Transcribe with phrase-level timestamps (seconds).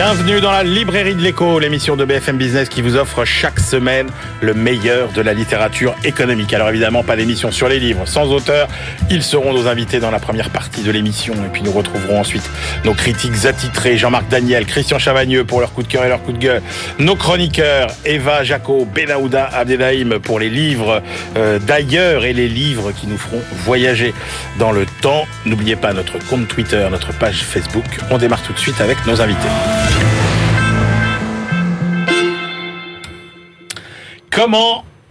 [0.00, 4.06] Bienvenue dans la librairie de l'écho, l'émission de BFM Business qui vous offre chaque semaine
[4.40, 6.54] le meilleur de la littérature économique.
[6.54, 8.68] Alors évidemment, pas d'émission sur les livres sans auteur.
[9.10, 11.34] Ils seront nos invités dans la première partie de l'émission.
[11.34, 12.48] Et puis nous retrouverons ensuite
[12.84, 16.30] nos critiques attitrés, Jean-Marc Daniel, Christian Chavagneux pour leur coup de cœur et leur coup
[16.30, 16.62] de gueule.
[17.00, 21.02] Nos chroniqueurs, Eva Jaco, Benaouda Abdelhaim pour les livres
[21.36, 24.14] euh, d'ailleurs et les livres qui nous feront voyager
[24.60, 25.26] dans le temps.
[25.44, 27.98] N'oubliez pas notre compte Twitter, notre page Facebook.
[28.12, 29.48] On démarre tout de suite avec nos invités.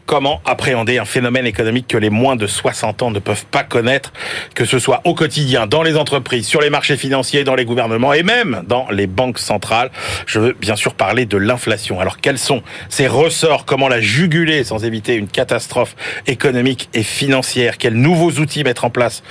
[0.06, 4.14] Comment appréhender un phénomène économique que les moins de 60 ans ne peuvent pas connaître,
[4.56, 8.14] que ce soit au quotidien, dans les entreprises, sur les marchés financiers, dans les gouvernements
[8.14, 9.92] et même dans les banques centrales?
[10.28, 12.00] Je veux bien sûr parler de l'inflation.
[12.00, 13.66] Alors quels sont ces ressorts?
[13.66, 17.78] Comment la juguler sans éviter une catastrophe économique et financière?
[17.78, 19.24] Quels nouveaux outils mettre en place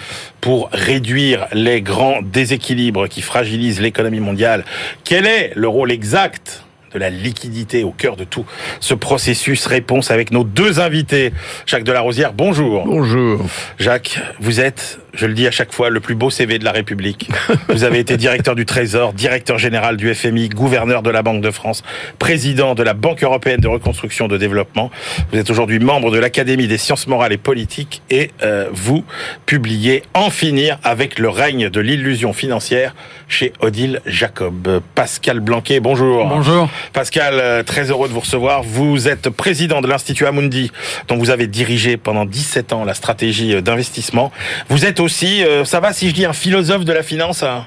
[0.43, 4.67] pour réduire les grands déséquilibres qui fragilisent l'économie mondiale?
[5.05, 8.45] Quel est le rôle exact de la liquidité au cœur de tout
[8.81, 9.67] ce processus.
[9.67, 11.33] Réponse avec nos deux invités.
[11.67, 12.85] Jacques Delarosière, bonjour.
[12.87, 13.41] Bonjour.
[13.79, 16.73] Jacques, vous êtes, je le dis à chaque fois, le plus beau CV de la
[16.73, 17.29] République.
[17.69, 21.51] Vous avez été directeur du Trésor, directeur général du FMI, gouverneur de la Banque de
[21.51, 21.83] France,
[22.19, 24.91] président de la Banque européenne de reconstruction de développement.
[25.33, 29.05] Vous êtes aujourd'hui membre de l'Académie des sciences morales et politiques et euh, vous
[29.47, 32.95] publiez En finir avec le règne de l'illusion financière
[33.29, 34.81] chez Odile Jacob.
[34.95, 36.27] Pascal Blanquet, bonjour.
[36.27, 36.69] Bonjour.
[36.93, 38.63] Pascal, euh, très heureux de vous recevoir.
[38.63, 40.71] Vous êtes président de l'Institut Amundi,
[41.09, 44.31] dont vous avez dirigé pendant 17 ans la stratégie d'investissement.
[44.69, 47.67] Vous êtes aussi, euh, ça va si je dis un philosophe de la finance hein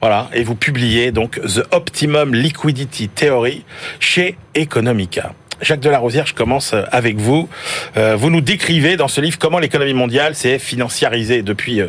[0.00, 3.64] voilà, et vous publiez donc The Optimum Liquidity Theory
[3.98, 5.34] chez Economica.
[5.60, 7.50] Jacques Delarosière, je commence avec vous.
[7.96, 11.82] vous nous décrivez dans ce livre comment l'économie mondiale s'est financiarisée depuis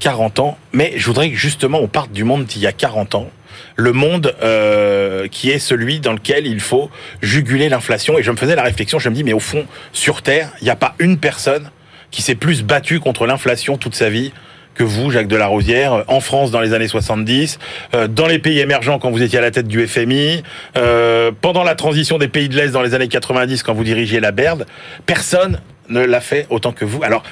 [0.00, 0.58] 40 ans.
[0.72, 3.30] Mais je voudrais justement on parte du monde d'il y a 40 ans
[3.76, 6.90] le monde euh, qui est celui dans lequel il faut
[7.20, 8.18] juguler l'inflation.
[8.18, 10.64] Et je me faisais la réflexion, je me dis, mais au fond, sur Terre, il
[10.64, 11.70] n'y a pas une personne
[12.12, 14.32] qui s'est plus battue contre l'inflation toute sa vie
[14.74, 17.58] que vous, Jacques Delarosière, en France dans les années 70,
[17.94, 20.42] euh, dans les pays émergents quand vous étiez à la tête du FMI,
[20.76, 24.20] euh, pendant la transition des pays de l'Est dans les années 90 quand vous dirigiez
[24.20, 24.66] la BERD,
[25.04, 27.02] personne ne l'a fait autant que vous.
[27.02, 27.22] Alors,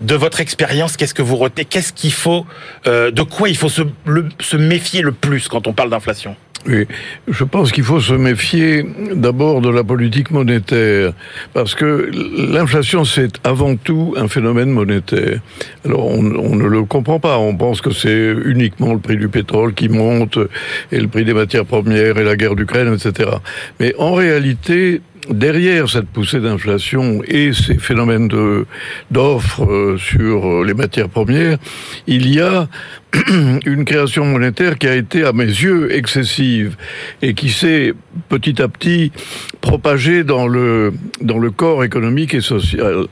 [0.00, 1.64] de votre expérience, qu'est-ce que vous retenez?
[1.64, 2.46] Qu'est-ce qu'il faut,
[2.86, 3.82] euh, de quoi il faut se,
[4.40, 6.36] se méfier le plus quand on parle d'inflation?
[6.66, 6.86] Oui,
[7.26, 8.84] je pense qu'il faut se méfier
[9.14, 11.14] d'abord de la politique monétaire,
[11.54, 12.10] parce que
[12.52, 15.40] l'inflation, c'est avant tout un phénomène monétaire.
[15.86, 19.72] Alors, on, ne le comprend pas, on pense que c'est uniquement le prix du pétrole
[19.72, 20.38] qui monte,
[20.92, 23.30] et le prix des matières premières, et la guerre d'Ukraine, etc.
[23.78, 28.28] Mais en réalité, derrière cette poussée d'inflation et ces phénomènes
[29.10, 31.58] d'offres euh, sur euh, les matières premières,
[32.06, 32.68] il y a
[33.66, 36.76] une création monétaire qui a été, à mes yeux, excessive
[37.22, 37.92] et qui s'est
[38.28, 39.12] petit à petit
[39.60, 43.06] propagée dans le, dans le corps économique et social.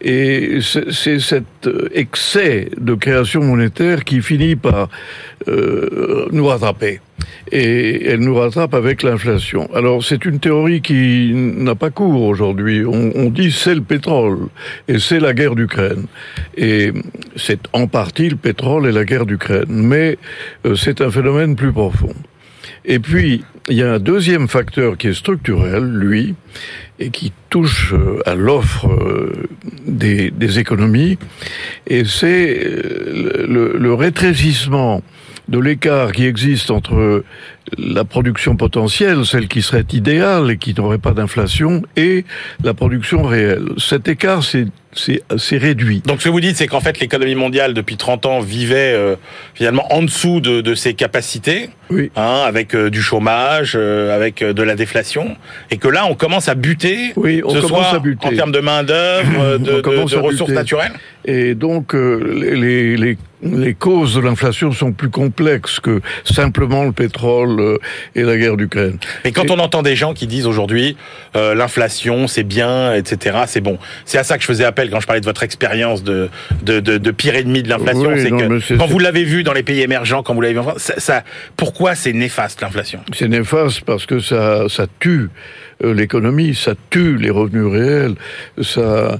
[0.00, 4.88] Et c'est cet excès de création monétaire qui finit par
[5.48, 7.00] euh, nous rattraper.
[7.52, 9.68] Et elle nous rattrape avec l'inflation.
[9.74, 12.84] Alors c'est une théorie qui n'a pas cours aujourd'hui.
[12.86, 14.48] On, on dit c'est le pétrole
[14.88, 16.06] et c'est la guerre d'Ukraine.
[16.56, 16.92] Et
[17.36, 20.18] c'est en partie le pétrole et la guerre d'Ukraine mais
[20.66, 22.14] euh, c'est un phénomène plus profond.
[22.84, 26.34] Et puis, il y a un deuxième facteur qui est structurel, lui,
[26.98, 29.48] et qui touche euh, à l'offre euh,
[29.86, 31.18] des, économies,
[31.86, 35.02] et c'est le, le rétrécissement
[35.48, 37.24] de l'écart qui existe entre
[37.78, 42.24] la production potentielle, celle qui serait idéale et qui n'aurait pas d'inflation, et
[42.62, 43.68] la production réelle.
[43.78, 46.02] Cet écart, c'est c'est réduit.
[46.04, 49.14] Donc ce que vous dites, c'est qu'en fait l'économie mondiale depuis 30 ans vivait euh,
[49.54, 52.10] finalement en dessous de, de ses capacités, oui.
[52.16, 55.36] hein, avec euh, du chômage, euh, avec de la déflation,
[55.70, 58.26] et que là on commence à buter, oui, on ce commence soit à buter.
[58.26, 60.92] en termes de main d'œuvre, de, de, de ressources naturelles.
[61.24, 67.59] Et donc les, les, les causes de l'inflation sont plus complexes que simplement le pétrole
[68.14, 68.98] et la guerre d'Ukraine.
[69.24, 69.50] Mais quand et...
[69.50, 70.96] on entend des gens qui disent aujourd'hui
[71.36, 73.78] euh, l'inflation c'est bien, etc., c'est bon.
[74.04, 76.28] C'est à ça que je faisais appel quand je parlais de votre expérience de,
[76.62, 78.10] de, de, de, pire ennemi de l'inflation.
[78.10, 80.60] Oui, c'est que quand vous l'avez vu dans les pays émergents, quand vous l'avez vu
[80.60, 81.24] en France, ça, ça,
[81.56, 83.00] pourquoi c'est néfaste l'inflation?
[83.12, 85.30] C'est néfaste parce que ça, ça tue
[85.82, 88.14] l'économie, ça tue les revenus réels,
[88.60, 89.16] ça euh,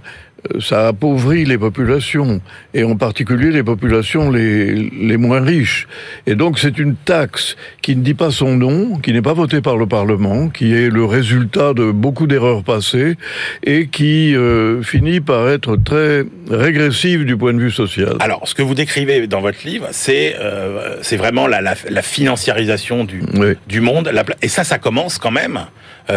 [0.61, 2.41] ça appauvrit les populations,
[2.75, 5.87] et en particulier les populations les, les moins riches.
[6.27, 9.61] Et donc c'est une taxe qui ne dit pas son nom, qui n'est pas votée
[9.61, 13.17] par le Parlement, qui est le résultat de beaucoup d'erreurs passées,
[13.65, 18.17] et qui euh, finit par être très régressive du point de vue social.
[18.21, 22.03] Alors, ce que vous décrivez dans votre livre, c'est euh, c'est vraiment la, la, la
[22.03, 23.55] financiarisation du, Oui.
[23.69, 24.11] du monde.
[24.13, 25.61] La et ça, ça commence quand même, euh,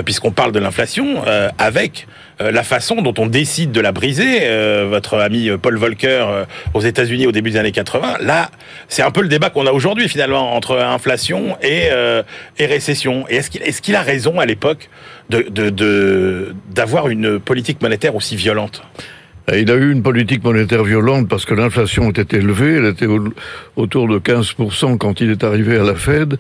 [0.01, 2.07] puisqu'on parle de l'inflation, euh, avec
[2.41, 4.39] euh, la façon dont on décide de la briser.
[4.41, 8.49] Euh, votre ami euh, Paul Volcker euh, aux États-Unis au début des années 80, là,
[8.87, 12.23] c'est un peu le débat qu'on a aujourd'hui finalement entre inflation et, euh,
[12.59, 13.25] récession.
[13.29, 14.89] Et est-ce qu'il a raison à l'époque
[15.29, 18.83] d'avoir une politique monétaire aussi violente?
[19.51, 23.33] Il a eu une politique monétaire violente parce que l'inflation était élevée, elle était au-
[23.75, 26.37] autour de 15% quand il est arrivé à la Fed,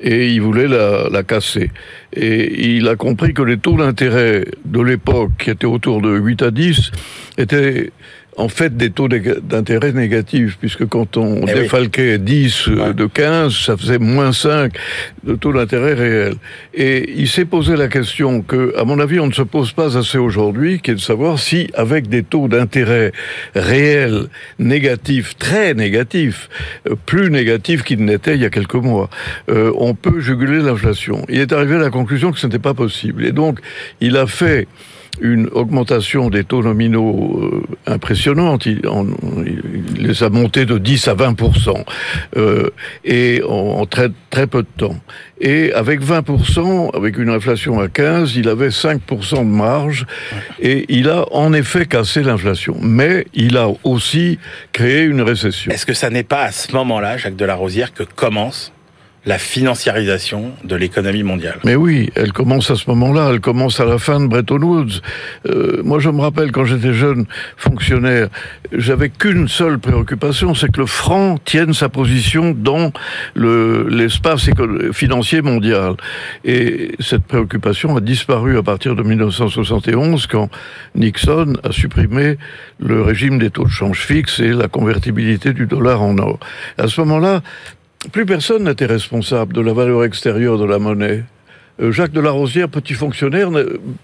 [0.00, 1.70] et il voulait la, la casser.
[2.12, 6.42] Et il a compris que les taux d'intérêt de l'époque, qui étaient autour de 8
[6.42, 6.92] à 10,
[7.38, 7.90] étaient
[8.36, 11.60] en fait des taux d'intérêt négatifs, puisque quand on Eh oui.
[11.60, 12.94] défalquait 10 euh, Ouais.
[12.94, 14.72] de 15, ça faisait moins 5
[15.22, 16.34] de taux d'intérêt réel.
[16.74, 19.96] Et il s'est posé la question que, à mon avis, on ne se pose pas
[19.96, 23.12] assez aujourd'hui, qui est de savoir si, avec des taux d'intérêt
[23.54, 24.26] réels
[24.58, 26.48] négatifs, très négatifs,
[26.90, 29.10] euh, plus négatifs qu'ils n'étaient il y a quelques mois,
[29.48, 31.24] euh, on peut juguler l'inflation.
[31.28, 33.24] Il est arrivé à la conclusion que ce n'était pas possible.
[33.24, 33.60] Et donc,
[34.00, 34.66] il a fait
[35.20, 38.66] une augmentation des taux nominaux euh, impressionnante.
[38.66, 38.80] Il,
[39.96, 41.84] il les a montés de 10 à 20%
[42.36, 42.70] euh,
[43.04, 44.96] et en, en très très peu de temps.
[45.40, 50.06] Et avec 20% avec une inflation à 15, il avait 5% de marge
[50.60, 52.76] et il a en effet cassé l'inflation.
[52.80, 54.38] Mais il a aussi
[54.72, 55.72] créé une récession.
[55.72, 58.73] Est-ce que ça n'est pas à ce moment-là, Jacques Delarosière, que commence
[59.26, 63.84] la financiarisation de l'économie mondiale Mais oui, elle commence à ce moment-là, elle commence à
[63.86, 65.00] la fin de Bretton Woods.
[65.48, 67.24] Euh, moi, je me rappelle quand j'étais jeune
[67.56, 68.28] fonctionnaire,
[68.72, 72.92] j'avais qu'une seule préoccupation, c'est que le franc tienne sa position dans
[73.34, 74.48] le- l'espace
[74.92, 75.94] financier mondial.
[76.44, 80.50] Et cette préoccupation a disparu à partir de 1971 quand
[80.94, 82.36] Nixon a supprimé
[82.78, 86.38] le régime des taux de change fixes et la convertibilité du dollar en or.
[86.78, 87.42] À ce moment-là,
[88.12, 91.24] plus personne n'était responsable de la valeur extérieure de la monnaie.
[91.82, 93.48] Euh, Jacques Delarosière, petit fonctionnaire,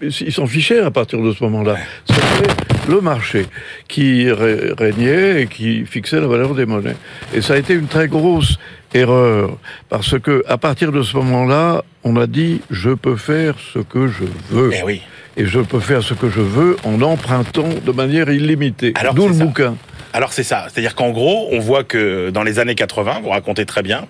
[0.01, 1.77] il s'en fichait à partir de ce moment-là.
[2.05, 2.53] C'était
[2.89, 3.45] le marché
[3.87, 6.97] qui ré- régnait et qui fixait la valeur des monnaies.
[7.33, 8.57] Et ça a été une très grosse
[8.93, 9.57] erreur
[9.87, 14.07] parce que à partir de ce moment-là, on a dit je peux faire ce que
[14.07, 15.01] je veux Eh oui.
[15.37, 18.93] et je peux faire ce que je veux en empruntant de manière illimitée.
[19.15, 19.45] D'où le ça.
[19.45, 19.75] bouquin.
[20.13, 23.65] Alors c'est ça, c'est-à-dire qu'en gros, on voit que dans les années 80, vous racontez
[23.65, 24.07] très bien,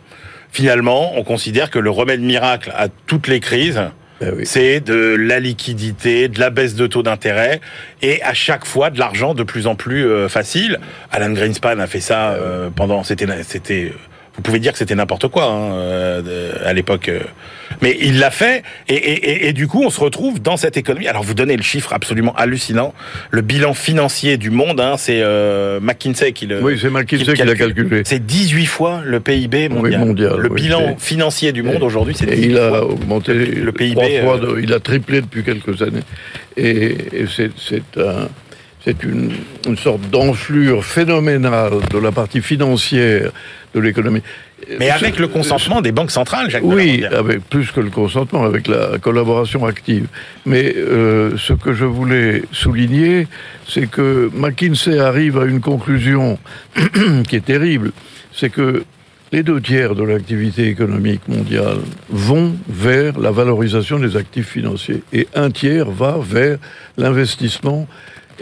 [0.52, 3.82] finalement, on considère que le remède miracle à toutes les crises,
[4.20, 4.46] Ben oui.
[4.46, 7.62] c'est de la liquidité, de la baisse de taux d'intérêt,
[8.02, 10.80] et à chaque fois de l'argent de plus en plus euh, facile.
[11.12, 13.94] Alan Greenspan a fait ça euh, pendant, c'était, c'était,
[14.36, 17.20] vous pouvez dire que c'était n'importe quoi hein, euh, à l'époque, euh.
[17.82, 19.12] mais il l'a fait, et, et,
[19.46, 21.08] et, et du coup, on se retrouve dans cette économie.
[21.10, 22.94] Alors, vous donnez le chiffre absolument hallucinant,
[23.30, 27.44] le bilan financier du monde, hein, c'est euh, McKinsey qui le, Oui, c'est McKinsey qui
[27.44, 28.04] l'a calculé.
[28.06, 30.00] c'est 18 fois le PIB mondial.
[30.06, 32.86] mondial, le oui, bilan financier du monde aujourd'hui, c'est Et 18 il a fois.
[32.86, 36.04] augmenté le PIB, fois, de- il a triplé depuis quelques années.
[36.56, 36.96] Et,
[37.28, 38.28] c'est un,
[38.84, 39.32] c'est une,
[39.68, 43.32] une sorte d'enflure phénoménale de la partie financière
[43.74, 44.24] de l'économie.
[44.80, 48.68] Mais avec le consentement des banques centrales, Jacques Oui, avec plus que le consentement, avec
[48.68, 50.08] la collaboration active.
[50.46, 53.28] Mais euh, ce que je voulais souligner,
[53.68, 56.38] c'est que McKinsey arrive à une conclusion
[57.28, 57.92] qui est terrible,
[58.34, 58.84] c'est que
[59.32, 61.78] les deux tiers de l'activité économique mondiale
[62.10, 66.58] vont vers la valorisation des actifs financiers et un tiers va vers
[66.98, 67.88] l'investissement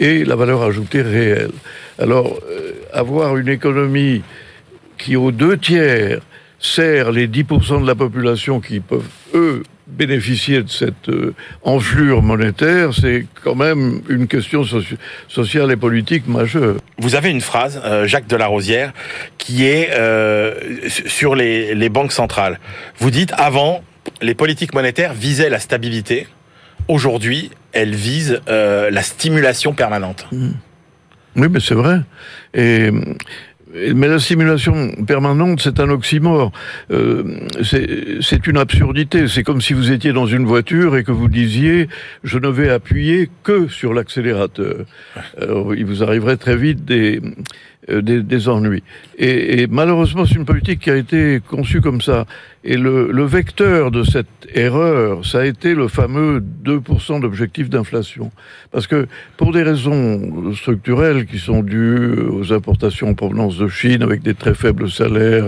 [0.00, 1.52] et la valeur ajoutée réelle.
[1.98, 4.22] Alors, euh, avoir une économie
[4.98, 6.20] qui, aux deux tiers,
[6.58, 12.94] sert les 10% de la population qui peuvent, eux, bénéficier de cette euh, enflure monétaire,
[12.94, 14.96] c'est quand même une question soci-
[15.28, 16.76] sociale et politique majeure.
[16.98, 18.92] Vous avez une phrase, euh, Jacques Delarosière,
[19.38, 19.90] qui est
[21.06, 22.58] sur les banques centrales.
[22.98, 23.82] Vous dites, avant,
[24.22, 26.26] les politiques monétaires visaient la stabilité.
[26.88, 30.26] Aujourd'hui, elles visent euh, la stimulation permanente.
[31.36, 32.00] Oui, mais c'est vrai.
[33.94, 36.50] Mais la stimulation permanente, c'est un oxymore.
[36.90, 37.22] Euh,
[37.62, 39.28] c'est une absurdité.
[39.28, 41.88] C'est comme si vous étiez dans une voiture et que vous disiez
[42.24, 44.86] je ne vais appuyer que sur l'accélérateur.
[45.40, 47.20] Il vous arriverait très vite des,
[47.88, 48.82] euh, des, ennuis.
[49.18, 52.26] Et malheureusement, c'est une politique qui a été conçue comme ça.
[52.62, 58.30] Et le, le, vecteur de cette erreur, ça a été le fameux 2% d'objectif d'inflation.
[58.70, 64.02] Parce que pour des raisons structurelles qui sont dues aux importations en provenance de Chine,
[64.02, 65.46] avec des très faibles salaires,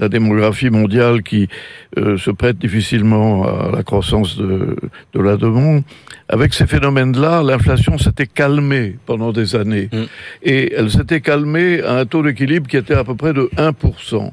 [0.00, 1.48] la démographie mondiale qui
[1.96, 4.76] euh, se prête difficilement à la croissance de,
[5.12, 5.84] de la demande,
[6.28, 9.88] avec ces phénomènes-là, l'inflation s'était calmée pendant des années.
[9.92, 10.02] Mmh.
[10.42, 14.32] Et elle s'était calmée à un taux d'équilibre qui était à peu près de 1%.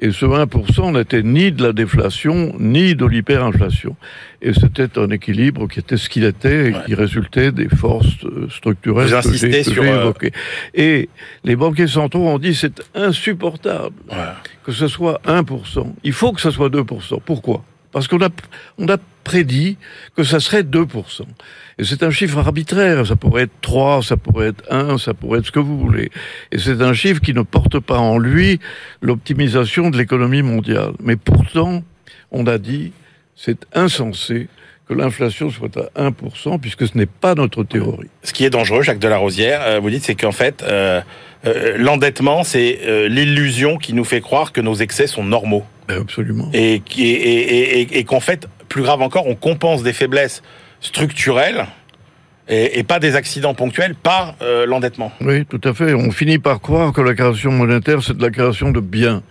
[0.00, 3.96] Et ce 1% n'était ni de la déflation, ni de l'hyperinflation.
[4.40, 6.80] Et c'était un équilibre qui était ce qu'il était et ouais.
[6.86, 10.32] qui résultait des forces euh, structurelles Vous que j'ai évoquées.
[10.74, 11.08] Et
[11.44, 14.16] les banquiers centraux ont dit c'est insupportable ouais.
[14.64, 15.92] que ce soit 1%.
[16.02, 17.20] Il faut que ce soit 2%.
[17.24, 17.62] Pourquoi?
[17.92, 18.28] Parce qu'on a,
[18.78, 19.76] on a prédit
[20.16, 21.22] que ça serait 2%.
[21.78, 23.06] Et c'est un chiffre arbitraire.
[23.06, 26.10] Ça pourrait être 3, ça pourrait être 1, ça pourrait être ce que vous voulez.
[26.52, 28.60] Et c'est un chiffre qui ne porte pas en lui
[29.02, 30.92] l'optimisation de l'économie mondiale.
[31.02, 31.82] Mais pourtant,
[32.30, 32.92] on a dit,
[33.36, 34.48] c'est insensé
[34.88, 38.08] que l'inflation soit à 1%, puisque ce n'est pas notre théorie.
[38.24, 41.00] Ce qui est dangereux, Jacques Delarosière, euh, vous dites, c'est qu'en fait, euh,
[41.46, 45.64] euh, l'endettement, c'est l'illusion qui nous fait croire que nos excès sont normaux.
[45.98, 46.50] Absolument.
[46.52, 50.42] Et, et, et, et qu'en fait, plus grave encore, on compense des faiblesses
[50.80, 51.66] structurelles
[52.50, 55.12] et, pas des accidents ponctuels par euh, l'endettement.
[55.20, 55.94] Oui, tout à fait.
[55.94, 59.22] On finit par croire que la création monétaire, c'est de la création de biens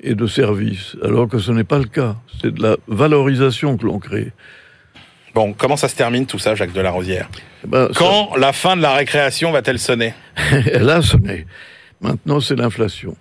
[0.00, 2.16] et de services, alors que ce n'est pas le cas.
[2.40, 4.32] C'est de la valorisation que l'on crée.
[5.34, 7.28] Bon, comment ça se termine tout ça, Jacques Delarosière?
[7.66, 8.40] Ben, Quand ça...
[8.40, 10.14] la fin de la récréation va-t-elle sonner?
[10.72, 11.46] Elle a sonné.
[12.00, 13.16] Maintenant, c'est l'inflation.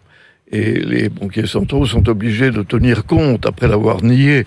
[0.52, 4.46] Et les banquiers centraux sont obligés de tenir compte, après l'avoir nié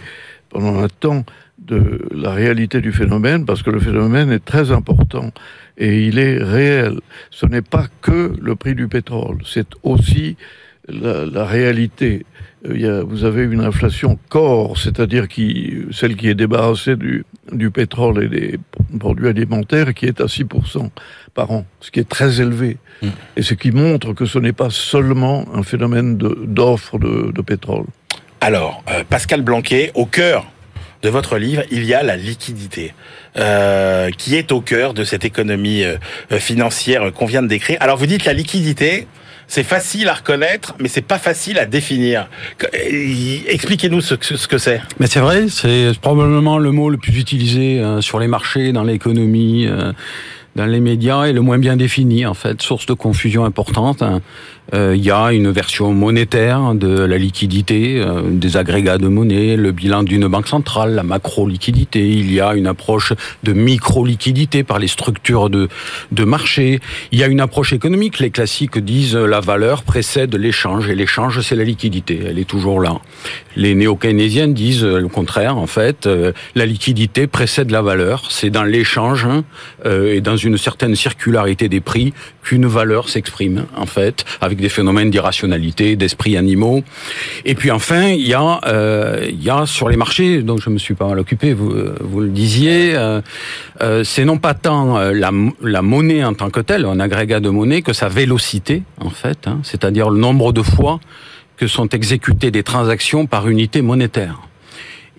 [0.49, 1.25] pendant un temps,
[1.61, 5.30] de la réalité du phénomène, parce que le phénomène est très important
[5.78, 7.00] et il est réel.
[7.30, 10.37] Ce n'est pas que le prix du pétrole, c'est aussi
[10.88, 12.25] la, réalité.
[12.69, 17.25] Il y a, vous avez une inflation corps, c'est-à-dire qui, celle qui est débarrassée du,
[17.52, 18.59] du pétrole et des
[18.99, 20.90] produits alimentaires, qui est à 6%
[21.33, 22.76] par an, ce qui est très élevé.
[23.02, 23.09] Mmh.
[23.37, 27.43] Et ce qui montre que ce n'est pas seulement un phénomène d'offre de, de, de,
[27.43, 27.87] pétrole.
[28.43, 30.47] Alors, euh, Pascal Blanquet, au cœur
[31.02, 32.93] de votre livre, il y a la liquidité,
[33.37, 35.97] euh, qui est au cœur de cette économie euh,
[36.38, 37.79] financière qu'on vient de décrire.
[37.81, 39.07] Alors, vous dites la liquidité,
[39.50, 42.28] c'est facile à reconnaître, mais c'est pas facile à définir.
[43.49, 44.80] Expliquez-nous ce, que c'est.
[45.00, 48.85] Mais c'est vrai, c'est probablement le mot le plus utilisé euh, sur les marchés, dans
[48.85, 49.66] l'économie.
[49.66, 49.92] Euh,
[50.57, 54.02] dans les médias et le moins bien défini en fait, source de confusion importante.
[54.75, 59.57] Euh, il y a une version monétaire de la liquidité, euh, des agrégats de monnaie,
[59.57, 62.09] le bilan d'une banque centrale, la macro-liquidité.
[62.09, 63.12] Il y a une approche
[63.43, 65.69] de micro-liquidité par les structures de,
[66.12, 66.81] de marché.
[67.11, 68.21] Il y a une approche économique.
[68.21, 72.21] Les classiques disent la valeur précède l'échange et l'échange c'est la liquidité.
[72.27, 72.99] Elle est toujours là.
[73.57, 76.07] Les néo-keynésiens disent le contraire en fait.
[76.07, 78.31] Euh, la liquidité précède la valeur.
[78.31, 79.45] C'est dans l'échange hein,
[79.85, 82.12] et dans une certaine circularité des prix
[82.43, 86.83] qu'une valeur s'exprime en fait avec des phénomènes d'irrationalité, d'esprits animaux.
[87.45, 90.71] Et puis enfin, il y a, euh, il y a sur les marchés, dont je
[90.71, 93.21] me suis pas mal occupé, vous, vous le disiez, euh,
[93.83, 97.83] euh, c'est non pas tant la, monnaie en tant que telle, un agrégat de monnaie,
[97.83, 101.00] que sa vélocité en fait, hein, c'est-à-dire le nombre de fois
[101.57, 104.40] que sont exécutées des transactions par unité monétaire.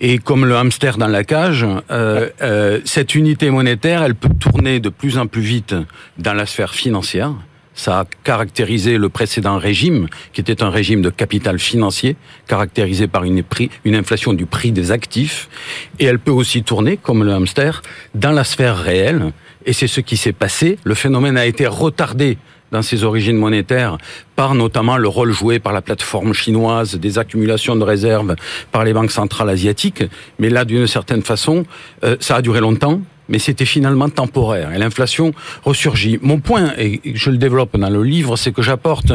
[0.04, 4.80] Et comme le hamster dans la cage, euh, euh, cette unité monétaire, elle peut tourner
[4.80, 5.76] de plus en plus vite
[6.18, 7.32] dans la sphère financière.
[7.74, 13.24] Ça a caractérisé le précédent régime, qui était un régime de capital financier, caractérisé par
[13.24, 13.42] une,
[13.86, 15.48] inflation du prix des actifs.
[15.98, 17.82] Et elle peut aussi tourner, comme le hamster,
[18.14, 19.32] dans la sphère réelle.
[19.64, 20.78] Et c'est ce qui s'est passé.
[20.84, 22.36] Le phénomène a été retardé
[22.72, 23.98] dans ses origines monétaires
[24.34, 28.34] par notamment le rôle joué par la plateforme chinoise des accumulations de réserves
[28.72, 30.04] par les banques centrales asiatiques.
[30.38, 31.64] Mais là, d'une certaine façon,
[32.02, 33.00] euh, ça a duré longtemps
[33.32, 34.72] mais c'était finalement temporaire.
[34.74, 35.32] Et l'inflation
[35.64, 36.18] ressurgit.
[36.20, 39.10] Mon point, et je le développe dans le livre, c'est que j'apporte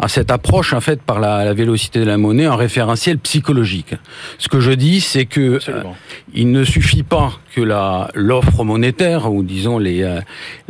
[0.00, 3.94] à cette approche, en fait, par la, la, vélocité de la monnaie, un référentiel psychologique.
[4.38, 5.82] Ce que je dis, c'est que euh,
[6.34, 10.20] il ne suffit pas que la l'offre monétaire, ou disons les, euh,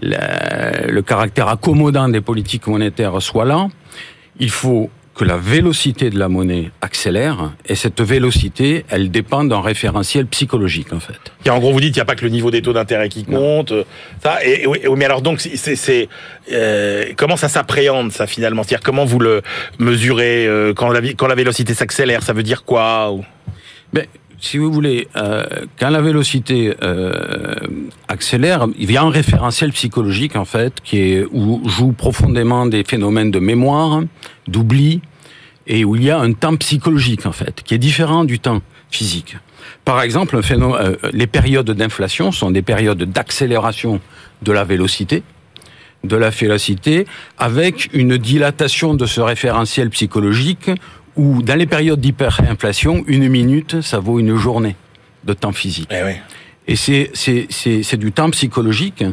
[0.01, 3.69] la, le caractère accommodant des politiques monétaires soit là.
[4.39, 9.61] Il faut que la vélocité de la monnaie accélère, et cette vélocité, elle dépend d'un
[9.61, 11.19] référentiel psychologique, en fait.
[11.45, 13.09] Et en gros, vous dites, il n'y a pas que le niveau des taux d'intérêt
[13.09, 13.85] qui compte, non.
[14.23, 16.09] ça, et, et, mais alors donc, c'est,
[16.51, 18.63] euh, comment ça s'appréhende, ça, finalement?
[18.63, 19.43] C'est-à-dire, comment vous le
[19.79, 23.15] mesurez euh, quand, la, quand la vélocité s'accélère Ça veut dire quoi
[23.93, 24.09] mais,
[24.43, 25.45] si vous voulez, euh,
[25.79, 27.55] quand la vélocité euh,
[28.09, 32.83] accélère, il y a un référentiel psychologique en fait qui est où joue profondément des
[32.83, 34.03] phénomènes de mémoire,
[34.49, 35.01] d'oubli,
[35.69, 38.63] et où il y a un temps psychologique en fait qui est différent du temps
[38.91, 39.37] physique.
[39.85, 44.01] Par exemple, euh, les périodes d'inflation sont des périodes d'accélération
[44.43, 45.23] de la vélocité,
[46.03, 47.07] de la vélocité,
[47.39, 50.69] avec une dilatation de ce référentiel psychologique
[51.17, 54.77] où, dans les périodes d'hyperinflation, une minute, ça vaut une journée
[55.25, 55.89] de temps physique.
[55.91, 56.13] Eh oui.
[56.69, 59.05] Et c'est, c'est, c'est, c'est du temps psychologique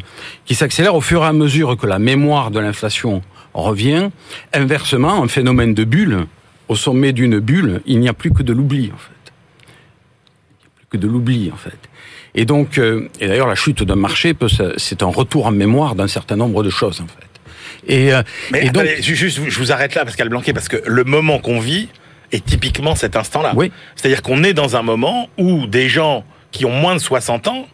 [0.45, 3.21] qui s'accélère au fur et à mesure que la mémoire de l'inflation
[3.53, 4.09] revient.
[4.53, 6.27] Inversement, un phénomène de bulle,
[6.67, 9.33] au sommet d'une bulle, il n'y a plus que de l'oubli, en fait.
[9.65, 11.79] Il n'y a plus que de l'oubli, en fait.
[12.35, 14.35] Et donc, euh, et d'ailleurs, la chute d'un marché,
[14.77, 17.28] c'est un retour en mémoire d'un certain nombre de choses, en fait.
[17.87, 18.21] Et, euh,
[18.51, 21.39] Mais et donc, attendez, juste, je vous arrête là, Pascal Blanquet, parce que le moment
[21.39, 21.89] qu'on vit
[22.31, 23.53] est typiquement cet instant-là.
[23.55, 23.71] Oui.
[23.95, 27.67] C'est-à-dire qu'on est dans un moment où des gens qui ont moins de 60 ans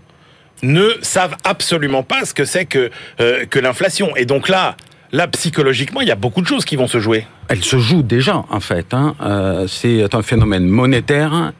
[0.63, 4.15] ne savent absolument pas ce que c'est que, euh, que l'inflation.
[4.15, 4.77] Et donc là,
[5.12, 7.25] là, psychologiquement, il y a beaucoup de choses qui vont se jouer.
[7.47, 8.93] elle se joue déjà, en fait.
[8.93, 9.15] Hein.
[9.21, 11.53] Euh, c'est un phénomène monétaire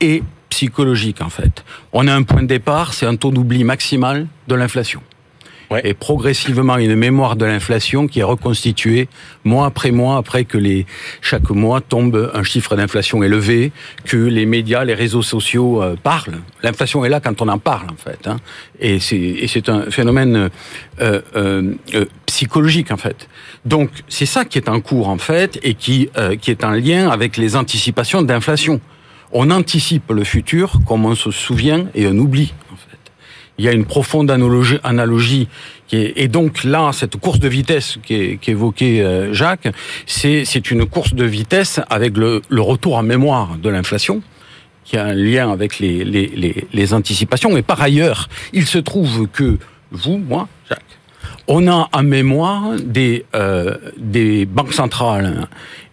[0.00, 1.64] et psychologique, en fait.
[1.92, 5.02] On a un point de départ, c'est un taux d'oubli maximal de l'inflation.
[5.84, 9.08] Et progressivement, une mémoire de l'inflation qui est reconstituée
[9.44, 10.58] mois après mois, après que
[11.20, 13.72] chaque mois tombe un chiffre d'inflation élevé,
[14.04, 16.40] que les médias, les réseaux sociaux euh, parlent.
[16.62, 18.26] L'inflation est là quand on en parle, en fait.
[18.26, 18.36] Hein.
[18.80, 20.50] Et c'est un phénomène
[21.00, 21.74] euh, euh,
[22.26, 23.28] psychologique, en fait.
[23.64, 26.08] Donc, c'est ça qui est en cours, en fait, et qui,
[26.40, 28.80] qui est en lien avec les anticipations d'inflation.
[29.32, 32.52] On anticipe le futur comme on se souvient et on oublie.
[33.58, 35.48] Il y a une profonde analogie, analogie
[35.86, 39.68] qui est, et donc là, cette course de vitesse qu'évoquait euh, Jacques,
[40.06, 44.22] c'est une course de vitesse avec le, le retour en mémoire de l'inflation
[44.84, 47.56] qui a un lien avec les, les, les, les anticipations.
[47.56, 49.58] Et par ailleurs, il se trouve que
[49.90, 50.82] vous, moi, Jacques,
[51.46, 55.48] on a en mémoire des, euh, des banques centrales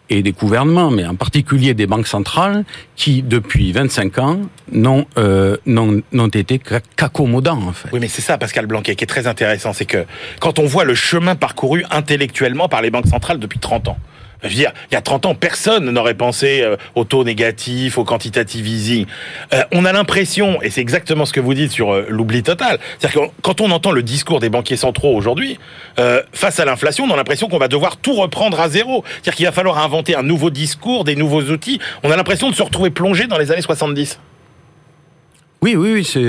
[0.10, 4.40] et des gouvernements, mais en particulier des banques centrales, qui, depuis 25 ans,
[4.72, 7.90] n'ont euh, n'ont été qu'ac- qu'accommodants, en fait.
[7.94, 9.74] Oui, mais c'est ça, Pascal Blanquet, qui est très intéressant.
[9.74, 10.06] C'est que
[10.40, 13.98] quand on voit le chemin parcouru intellectuellement par les banques centrales depuis 30 ans,
[14.44, 17.98] je veux dire, il y a 30 ans, personne n'aurait pensé euh, au taux négatif,
[17.98, 19.06] au quantitative easing.
[19.54, 22.80] Euh, on a l'impression, et c'est exactement ce que vous dites sur euh, l'oubli total,
[22.98, 25.60] c'est-à-dire que quand on entend le discours des banquiers centraux aujourd'hui,
[26.32, 29.04] face à l'inflation, on a l'impression qu'on va devoir tout reprendre à zéro.
[29.06, 31.80] C'est-à-dire qu'il va falloir inventer un nouveau discours, des nouveaux outils.
[32.04, 34.20] On a l'impression de se retrouver plongé dans les années 70.
[35.62, 36.24] Oui, oui, oui, c'est.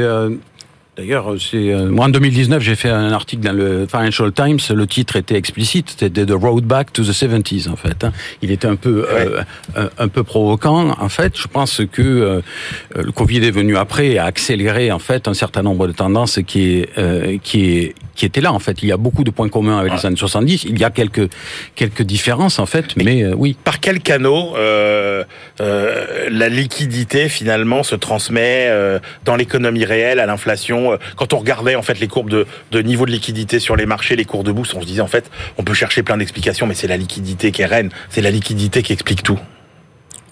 [1.00, 4.58] D'ailleurs, c'est euh, moi en 2019, j'ai fait un article dans le Financial Times.
[4.68, 8.04] Le titre était explicite, c'était The Road Back to the 70s en fait.
[8.04, 8.12] hein.
[8.42, 9.42] Il était un peu euh,
[9.98, 10.94] un, peu provoquant.
[11.00, 12.40] En fait, je pense que euh,
[12.94, 16.38] le Covid est venu après et a accéléré en fait un certain nombre de tendances
[16.46, 18.82] qui est euh, qui est qui étaient là en fait.
[18.82, 20.64] Il y a beaucoup de points communs avec les années 70.
[20.64, 21.30] Il y a quelques
[21.76, 23.56] quelques différences en fait, mais, euh, oui.
[23.64, 25.24] par quel canot euh,
[25.62, 31.38] euh, la liquidité finalement se transmet euh, dans l'économie réelle à l'inflation Euh, Quand on
[31.38, 34.44] regardait en fait les courbes de, de niveau de liquidité sur les marchés, les cours
[34.44, 36.96] de bourse, on se disait en fait on peut chercher plein d'explications, mais c'est la
[36.96, 39.38] liquidité qui est reine, c'est la liquidité qui explique tout.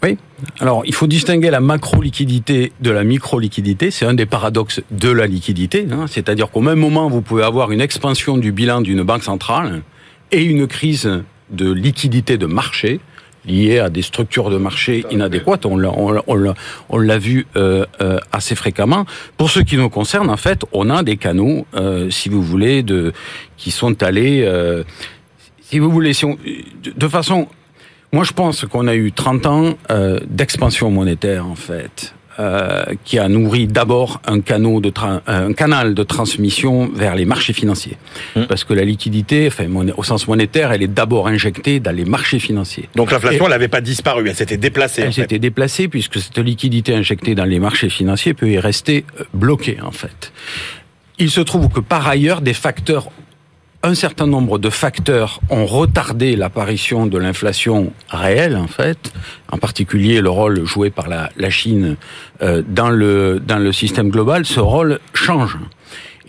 [0.05, 0.17] Oui.
[0.61, 3.91] Alors, il faut distinguer la macro-liquidité de la micro-liquidité.
[3.91, 5.89] C'est un des paradoxes de la liquidité.
[5.91, 6.07] hein.
[6.09, 9.83] C'est-à-dire qu'au même moment, vous pouvez avoir une expansion du bilan d'une banque centrale
[10.31, 11.11] et une crise
[11.51, 13.01] de liquidité de marché
[13.49, 15.67] liée à des structures de marché inadéquates.
[15.67, 16.55] On l'a, on
[16.91, 19.05] on l'a, vu euh, euh, assez fréquemment.
[19.37, 22.83] Pour ce qui nous concerne, en fait, on a des canaux, euh, si vous voulez,
[22.83, 23.13] de
[23.57, 24.85] qui sont allés, euh,
[25.63, 26.39] si vous voulez, si on-
[26.85, 27.49] de, de façon
[28.11, 32.15] moi, je pense qu'on a eu 30 ans euh, d'expansion monétaire, en fait,
[33.05, 37.53] qui a nourri d'abord un, canal de tra- un canal de transmission vers les marchés
[37.53, 37.97] financiers.
[38.37, 38.45] Mmh.
[38.45, 42.39] Parce que la liquidité, enfin, au sens monétaire, elle est d'abord injectée dans les marchés
[42.39, 42.89] financiers.
[42.95, 45.03] Donc l'inflation, elle n'avait pas disparu, elle s'était déplacée.
[45.03, 49.25] Elle s'était déplacée puisque cette liquidité injectée dans les marchés financiers peut y rester euh,
[49.35, 50.33] bloquée, en fait.
[51.19, 53.11] Il se trouve que par ailleurs, des facteurs
[53.89, 59.13] un certain nombre de facteurs ont retardé l'apparition de l'inflation réelle, en fait,
[59.51, 61.97] en particulier le rôle joué par la, Chine
[62.43, 65.57] euh, dans, le, dans le système global, ce rôle change.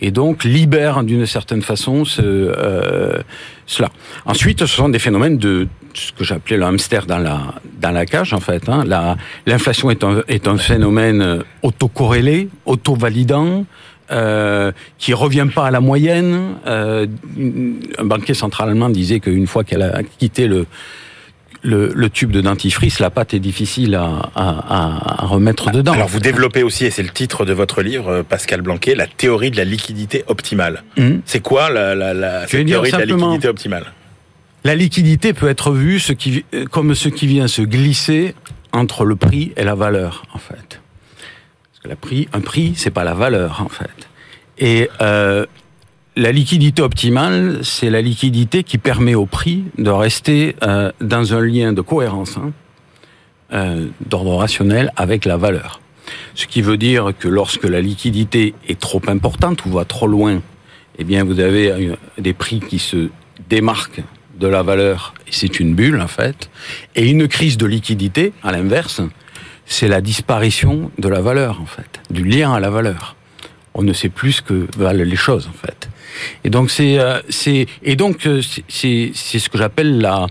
[0.00, 3.18] Et donc libère d'une certaine façon euh,
[3.66, 3.90] cela.
[4.24, 7.38] Ensuite, ce sont des phénomènes de ce que j'appelais le hamster dans la,
[7.78, 8.66] dans la cage, en fait.
[8.70, 8.84] Hein.
[8.86, 13.66] La- L'inflation est un, est un phénomène autocorrélé, auto-validant,
[14.10, 16.56] euh, qui revient pas à la moyenne.
[16.66, 17.06] Euh,
[17.98, 20.66] un banquier central allemand disait qu'une fois qu'elle a quitté le
[21.62, 25.92] le, tube de dentifrice, la pâte est difficile à, remettre dedans.
[25.92, 29.06] Alors vous développez aussi, et c'est le titre de votre livre, euh, Pascal Blanquet, la
[29.06, 30.82] théorie de la liquidité optimale.
[30.98, 31.20] Hum.
[31.26, 33.92] C'est quoi la, la, théorie de la liquidité optimale
[34.64, 38.34] La liquidité peut être vue ce qui, comme ce qui vient se glisser
[38.72, 40.80] entre le prix et la valeur, en fait.
[41.82, 44.08] Parce prix, un prix, c'est pas la valeur, en fait.
[44.58, 45.46] Et euh,
[46.16, 51.40] la liquidité optimale, c'est la liquidité qui permet au prix de rester euh, dans un
[51.40, 52.52] lien de cohérence hein,
[53.52, 55.80] euh, d'ordre rationnel avec la valeur.
[56.34, 60.42] Ce qui veut dire que lorsque la liquidité est trop importante ou va trop loin,
[60.98, 63.08] eh bien vous avez des prix qui se
[63.48, 64.02] démarquent
[64.38, 66.50] de la valeur et c'est une bulle en fait.
[66.96, 69.00] Et une crise de liquidité, à l'inverse,
[69.70, 73.14] c'est la disparition de la valeur en fait, du lien à la valeur.
[73.72, 75.88] On ne sait plus ce que valent les choses en fait.
[76.42, 80.26] Et donc c'est euh, c'est et donc euh, c'est c'est ce que j'appelle la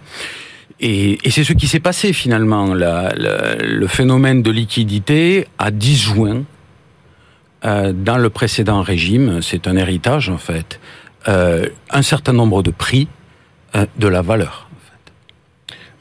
[0.81, 2.73] et, et c'est ce qui s'est passé finalement.
[2.73, 6.43] La, le phénomène de liquidité a disjoint
[7.63, 10.81] euh, dans le précédent régime, c'est un héritage en fait,
[11.25, 13.07] un certain nombre de prix
[13.73, 14.68] de la valeur.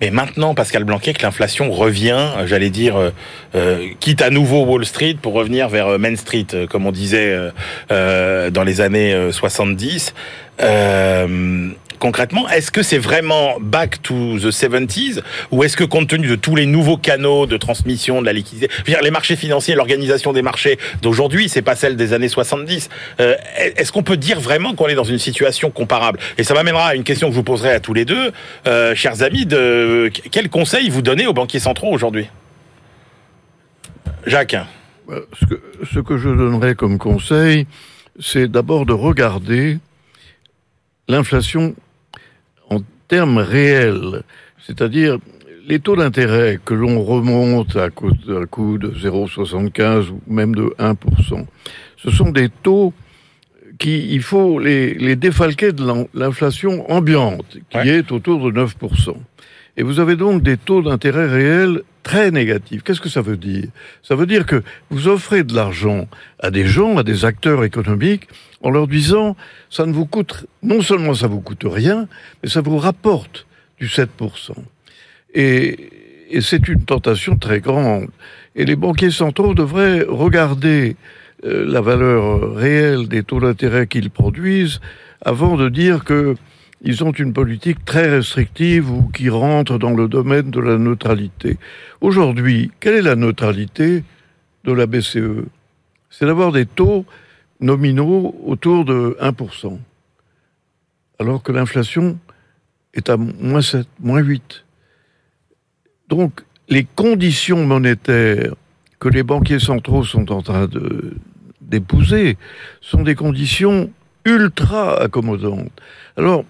[0.00, 3.10] Mais maintenant, Pascal Blanquet, que l'inflation revient, j'allais dire, euh,
[3.54, 7.36] euh, quitte à nouveau Wall Street pour revenir vers Main Street, comme on disait
[7.90, 10.14] dans les années 70
[11.98, 16.36] concrètement, est-ce que c'est vraiment back to the 70s ou est-ce que compte tenu de
[16.36, 20.78] tous les nouveaux canaux de transmission de la liquidité, les marchés financiers, l'organisation des marchés
[21.02, 22.88] d'aujourd'hui, c'est pas celle des années 70.
[23.20, 26.18] Euh, est-ce qu'on peut dire vraiment qu'on est dans une situation comparable?
[26.38, 28.32] Et ça m'amènera à une question que je vous poserai à tous les deux,
[28.66, 32.28] euh, chers amis, de quel conseil vous donnez aux banquiers centraux aujourd'hui?
[34.26, 34.56] Jacques.
[35.10, 37.66] Euh, ce que, ce que je donnerais comme conseil,
[38.20, 39.78] c'est d'abord de regarder
[41.08, 41.74] l'inflation
[43.08, 44.22] termes réels,
[44.60, 45.18] c'est-à-dire
[45.66, 51.44] les taux d'intérêt que l'on remonte à coup, de 0,75 ou même de 1%,
[51.96, 52.94] ce sont des taux
[53.78, 59.14] qui, il faut les, les défalquer de l'inflation ambiante, qui est autour de 9%.
[59.76, 62.82] Et vous avez donc des taux d'intérêt réels très négatifs.
[62.82, 63.66] Qu'est-ce que ça veut dire?
[64.02, 68.26] Ça veut dire que vous offrez de l'argent à des gens, à des acteurs économiques,
[68.62, 69.36] en leur disant,
[69.68, 72.08] ça ne vous coûte, non seulement ça vous coûte rien,
[72.42, 73.46] mais ça vous rapporte
[73.78, 74.06] du 7%.
[75.34, 75.90] Et,
[76.30, 78.08] et c'est une tentation très grande.
[78.56, 80.96] Et les banquiers centraux devraient regarder
[81.44, 84.80] euh, la valeur réelle des taux d'intérêt qu'ils produisent
[85.20, 86.36] avant de dire que
[86.82, 91.58] ils ont une politique très restrictive ou qui rentre dans le domaine de la neutralité.
[92.00, 94.04] Aujourd'hui, quelle est la neutralité
[94.64, 95.46] de la BCE
[96.10, 97.04] C'est d'avoir des taux
[97.60, 99.78] nominaux autour de 1%,
[101.18, 102.18] alors que l'inflation
[102.94, 104.64] est à moins 7, moins 8.
[106.08, 108.54] Donc, les conditions monétaires
[109.00, 110.68] que les banquiers centraux sont en train
[111.60, 112.36] d'épouser
[112.80, 113.90] sont des conditions
[114.24, 115.72] ultra accommodantes.
[116.16, 116.44] Alors,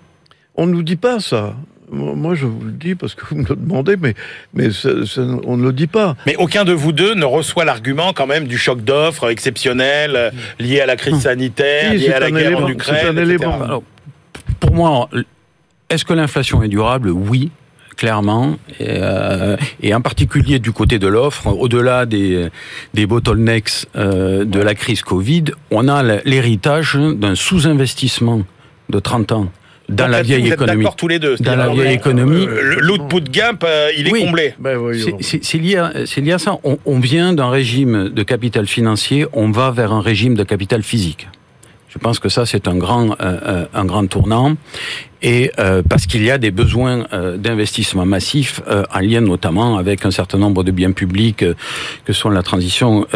[0.59, 1.55] on ne nous dit pas ça.
[1.91, 4.15] Moi, je vous le dis parce que vous me le demandez, mais,
[4.53, 4.69] mais
[5.47, 6.17] on ne le dit pas.
[6.27, 10.31] Mais aucun de vous deux ne reçoit l'argument quand même du choc d'offres exceptionnel euh,
[10.59, 13.39] lié à la crise sanitaire, lié à la guerre en Ukraine.
[14.61, 15.09] pour moi,
[15.89, 17.11] est-ce que l'inflation est durable?
[17.11, 17.51] Oui
[17.97, 22.49] clairement, et, euh, et, en particulier du côté de l'offre, au-delà des,
[22.95, 28.43] des bottlenecks euh, de la crise Covid, on a l'héritage d'un sous-investissement
[28.89, 29.49] de 30 ans
[29.89, 30.87] dans la vieille économie.
[30.97, 31.37] tous les deux.
[31.37, 32.47] Dans la vieille économie.
[32.47, 34.55] Euh, L'output gap, euh, il est comblé.
[34.59, 34.79] Ben
[35.21, 36.59] c'est lié, à, lié à ça.
[36.65, 40.83] On, on vient d'un régime de capital financier, on va vers un régime de capital
[40.83, 41.29] physique.
[41.89, 44.57] Je pense que ça, c'est un grand, euh, un grand tournant
[45.23, 49.77] et euh, parce qu'il y a des besoins euh, d'investissement massif euh, en lien notamment
[49.77, 51.55] avec un certain nombre de biens publics euh,
[52.05, 53.07] que sont la transition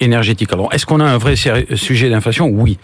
[0.00, 0.52] énergétique.
[0.52, 2.46] Alors, est-ce qu'on a un vrai sujet d'inflation?
[2.48, 2.78] Oui.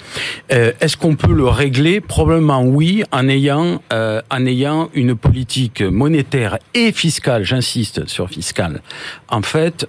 [0.49, 2.01] est-ce qu'on peut le régler?
[2.01, 8.83] Probablement oui, en ayant en ayant une politique monétaire et fiscale, j'insiste sur fiscale,
[9.29, 9.87] en fait,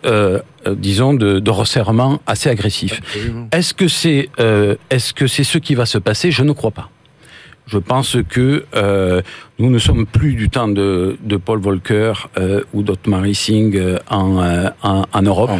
[0.68, 3.02] disons de, de, resserrement assez agressif.
[3.52, 4.30] Est-ce que c'est
[4.90, 6.32] est-ce que c'est ce qui va se passer?
[6.32, 6.90] Je ne crois pas.
[7.72, 9.22] Je pense que euh,
[9.58, 13.98] nous ne sommes plus du temps de, de Paul Volcker euh, ou d'Otmar Hissing euh,
[14.10, 15.52] en, euh, en, en, Europe.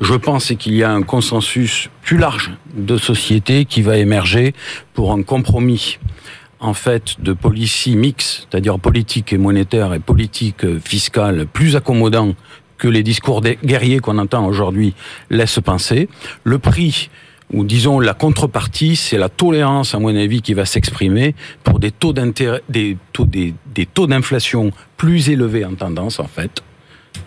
[0.00, 4.54] Je pense qu'il y a un consensus plus large de société qui va émerger
[4.94, 5.98] pour un compromis
[6.60, 12.34] en fait de policy mix, c'est-à-dire politique et monétaire et politique fiscale plus accommodant
[12.78, 14.94] que les discours guerriers qu'on entend aujourd'hui
[15.28, 16.08] laissent penser.
[16.44, 17.10] Le prix
[17.52, 21.34] ou disons la contrepartie, c'est la tolérance, à mon avis, qui va s'exprimer
[21.64, 26.28] pour des taux d'intérêt, des taux, des, des taux d'inflation plus élevés en tendance, en
[26.28, 26.62] fait.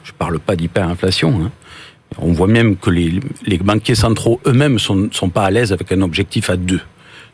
[0.03, 1.41] Je parle pas d'hyperinflation.
[1.45, 1.51] Hein.
[2.17, 5.91] On voit même que les, les banquiers centraux eux-mêmes sont, sont pas à l'aise avec
[5.91, 6.81] un objectif à deux.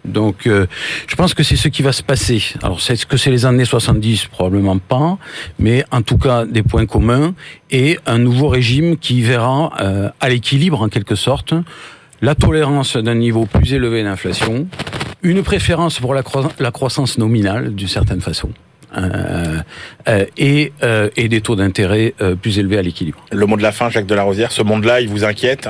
[0.05, 0.67] Donc, euh,
[1.07, 2.41] je pense que c'est ce qui va se passer.
[2.63, 5.17] Alors, est-ce que c'est les années 70 Probablement pas,
[5.59, 7.33] mais en tout cas des points communs
[7.71, 11.53] et un nouveau régime qui verra euh, à l'équilibre en quelque sorte
[12.21, 14.67] la tolérance d'un niveau plus élevé d'inflation,
[15.21, 16.23] une préférence pour la,
[16.59, 18.49] la croissance nominale d'une certaine façon.
[18.95, 19.59] Euh,
[20.07, 23.23] euh, et, euh, et des taux d'intérêt euh, plus élevés à l'équilibre.
[23.31, 25.67] Le mot de la fin, Jacques Delarosière, ce monde-là, il vous inquiète?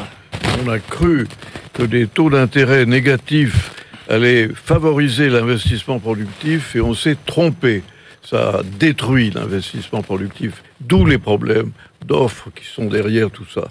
[0.64, 1.28] On a cru
[1.74, 3.72] que des taux d'intérêt négatifs
[4.08, 7.84] allaient favoriser l'investissement productif et on s'est trompé.
[8.24, 11.72] Ça a détruit l'investissement productif, d'où les problèmes
[12.06, 13.68] d'offres qui sont derrière tout ça.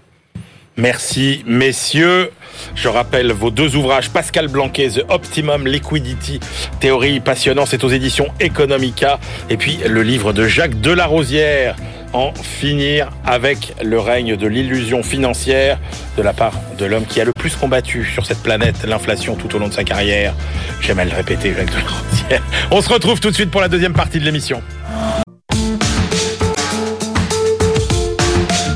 [0.77, 2.31] Merci, messieurs.
[2.75, 6.39] Je rappelle vos deux ouvrages, Pascal Blanquet, The Optimum Liquidity,
[6.81, 11.77] théorie passionnant, c'est aux éditions Economica, et puis le livre de Jacques Delarosière,
[12.13, 15.79] En finir avec le règne de l'illusion financière
[16.17, 19.55] de la part de l'homme qui a le plus combattu sur cette planète l'inflation tout
[19.55, 20.33] au long de sa carrière.
[20.81, 22.43] J'aime à le répéter, Jacques Delarosière.
[22.71, 24.63] On se retrouve tout de suite pour la deuxième partie de l'émission.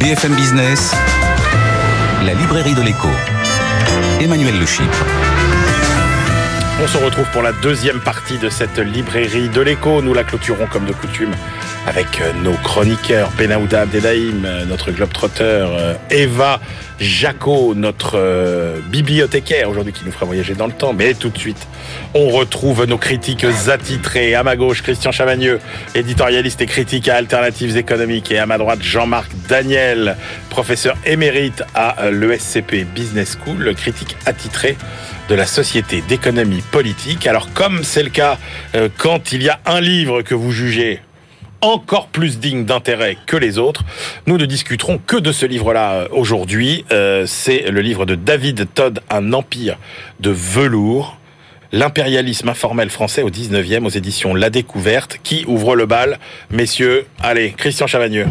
[0.01, 0.93] BFM Business,
[2.25, 3.09] la librairie de l'écho.
[4.21, 4.67] Emmanuel Le.
[6.83, 10.03] On se retrouve pour la deuxième partie de cette librairie de l'écho.
[10.03, 11.33] Nous la clôturons comme de coutume
[11.87, 16.61] avec euh, nos chroniqueurs Benahouda Abdelhaim, euh, notre globetrotter euh, Eva
[16.99, 20.93] Jaco, notre bibliothécaire aujourd'hui qui nous fera voyager dans le temps.
[20.93, 21.67] Mais tout de suite,
[22.13, 24.35] on retrouve nos critiques attitrés.
[24.35, 25.61] À ma gauche, Christian Chavagneux,
[25.95, 28.31] éditorialiste et critique à Alternatives économiques.
[28.31, 30.15] Et à ma droite, Jean-Marc Daniel,
[30.51, 34.77] professeur émérite à l'ESCP Business School, critique attitré
[35.31, 37.27] de la Société d'économie politique.
[37.27, 38.37] Alors comme c'est le cas
[38.99, 41.01] quand il y a un livre que vous jugez
[41.61, 43.85] encore plus digne d'intérêt que les autres.
[44.27, 46.85] Nous ne discuterons que de ce livre-là euh, aujourd'hui.
[46.93, 49.79] Euh, c'est le livre de David Todd, Un empire
[50.21, 51.17] de velours.
[51.73, 56.19] L'impérialisme informel français au 19e aux éditions La Découverte qui ouvre le bal.
[56.51, 58.27] Messieurs, allez, Christian Chavagneux.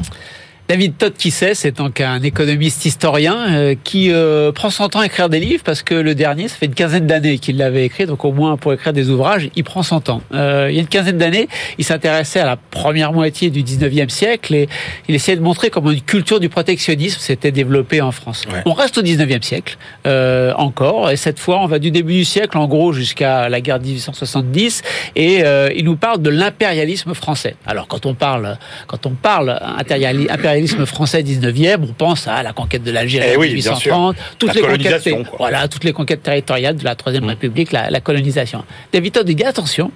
[0.69, 4.99] David Todd, qui sait, c'est donc un économiste historien euh, qui euh, prend son temps
[4.99, 7.85] à écrire des livres parce que le dernier, ça fait une quinzaine d'années qu'il l'avait
[7.85, 10.21] écrit, donc au moins pour écrire des ouvrages, il prend son temps.
[10.31, 11.47] Euh, il y a une quinzaine d'années,
[11.79, 14.69] il s'intéressait à la première moitié du 19e siècle et
[15.07, 18.45] il essayait de montrer comment une culture du protectionnisme s'était développée en France.
[18.53, 18.61] Ouais.
[18.67, 22.25] On reste au 19e siècle euh, encore, et cette fois, on va du début du
[22.25, 24.83] siècle, en gros, jusqu'à la guerre de 1870,
[25.15, 27.55] et euh, il nous parle de l'impérialisme français.
[27.65, 30.27] Alors quand on parle, quand on parle impériali-
[30.59, 34.15] impérialisme français 19e, on pense à la conquête de l'Algérie Eh en oui, bien 1830,
[34.37, 35.37] toutes La les conquêtes, colonisation, quoi.
[35.39, 37.29] voilà, toutes les conquêtes territoriales de la Troisième Mm.
[37.29, 38.63] République, la, la colonisation.
[38.93, 39.91] David Todd dit attention,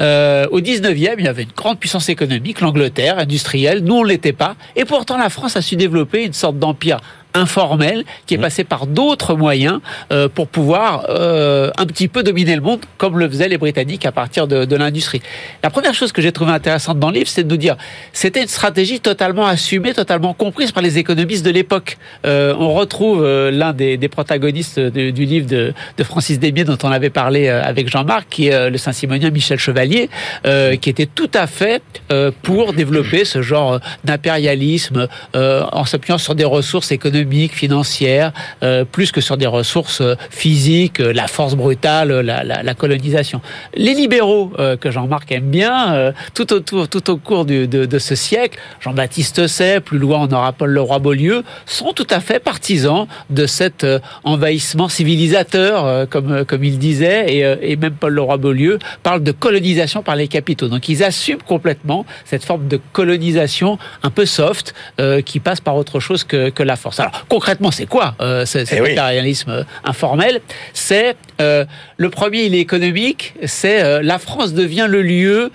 [0.00, 4.32] euh, au 19e, il y avait une grande puissance économique, l'Angleterre, industrielle, nous on l'était
[4.32, 7.00] pas, et pourtant la France a su développer une sorte d'empire
[7.34, 8.42] informel qui est Mm.
[8.42, 9.80] passé par d'autres moyens
[10.12, 14.06] euh, pour pouvoir euh, un petit peu dominer le monde comme le faisaient les Britanniques
[14.06, 15.20] à partir de, de l'industrie.
[15.62, 17.76] La première chose que j'ai trouvé intéressante dans le livre, c'est de nous dire
[18.12, 21.98] c'était une stratégie totalement assumée, totalement comprise par les économistes de l'époque.
[22.26, 26.64] Euh, on retrouve euh, l'un des, des protagonistes de- du livre de, de Francis Desbiens
[26.64, 30.08] dont on avait parlé euh, avec Jean-Marc, qui est euh, le Saint-Simonien Michel Chevalier,
[30.46, 36.18] euh, qui était tout à fait euh, pour développer ce genre d'impérialisme euh, en s'appuyant
[36.18, 37.19] sur des ressources économiques,
[37.52, 42.62] financières, euh, plus que sur des ressources euh, physiques, euh, la force brutale, la, la,
[42.62, 43.40] la colonisation.
[43.74, 47.84] Les libéraux euh, que Jean-Marc aime bien, euh, tout autour, tout au cours du, de,
[47.84, 52.40] de ce siècle, Jean-Baptiste Say, plus loin on aura Paul Leroy-Beaulieu, sont tout à fait
[52.40, 58.78] partisans de cet euh, envahissement civilisateur, comme, comme il disait, et, et même Paul Leroy-Beaulieu
[59.02, 60.68] parle de colonisation par les capitaux.
[60.68, 65.76] Donc ils assument complètement cette forme de colonisation un peu soft euh, qui passe par
[65.76, 67.00] autre chose que, que la force.
[67.28, 68.90] Concrètement, c'est quoi euh, ce- cet Eh oui.
[68.92, 70.40] impérialisme euh, informel?
[70.72, 71.64] C'est euh,
[71.96, 73.34] le premier, il est économique.
[73.44, 75.50] C'est euh, la France devient le lieu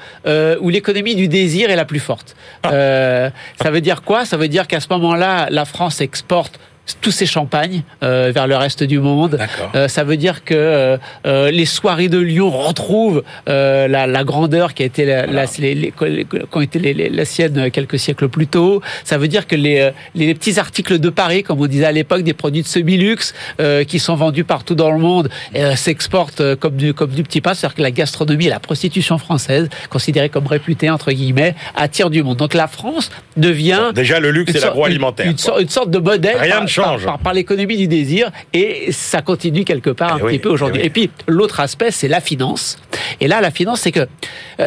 [0.62, 2.36] où l'économie du désir est la plus forte.
[2.66, 3.30] Euh,
[3.62, 4.26] ça veut dire quoi?
[4.26, 6.60] Ça veut dire qu'à ce moment-là, la France exporte
[7.02, 9.40] tous ses champagnes euh, vers le reste du monde.
[9.76, 14.24] Euh, ça veut dire que euh, euh, les soirées de Lyon retrouvent euh, la, la
[14.24, 17.98] grandeur qui a été la, la- les, les- qu'ont été les, les- la sienne quelques
[17.98, 18.82] siècles plus tôt.
[19.04, 21.92] Ça veut dire que les, euh, les petits articles de Paris, comme on disait à
[21.92, 26.56] l'époque, des produits de semi-luxe euh, qui sont vendus partout dans le monde, euh, s'exportent
[26.56, 27.54] comme du comme du petit pain.
[27.56, 32.22] C'est-à-dire que la gastronomie et la prostitution française, considérée comme réputée entre guillemets, attire du
[32.22, 32.38] monde.
[32.38, 35.26] Donc la France devient Déjà, le luxe et l'agroalimentaire.
[35.28, 37.06] Une, une sorte de modèle Rien change.
[37.06, 40.50] par, par l'économie du désir et ça continue quelque part un Eh oui, petit peu
[40.50, 40.80] aujourd'hui.
[40.80, 40.88] eh oui.
[40.88, 42.78] Et puis l'autre aspect, c'est la finance.
[43.22, 44.08] Et là, la finance, c'est que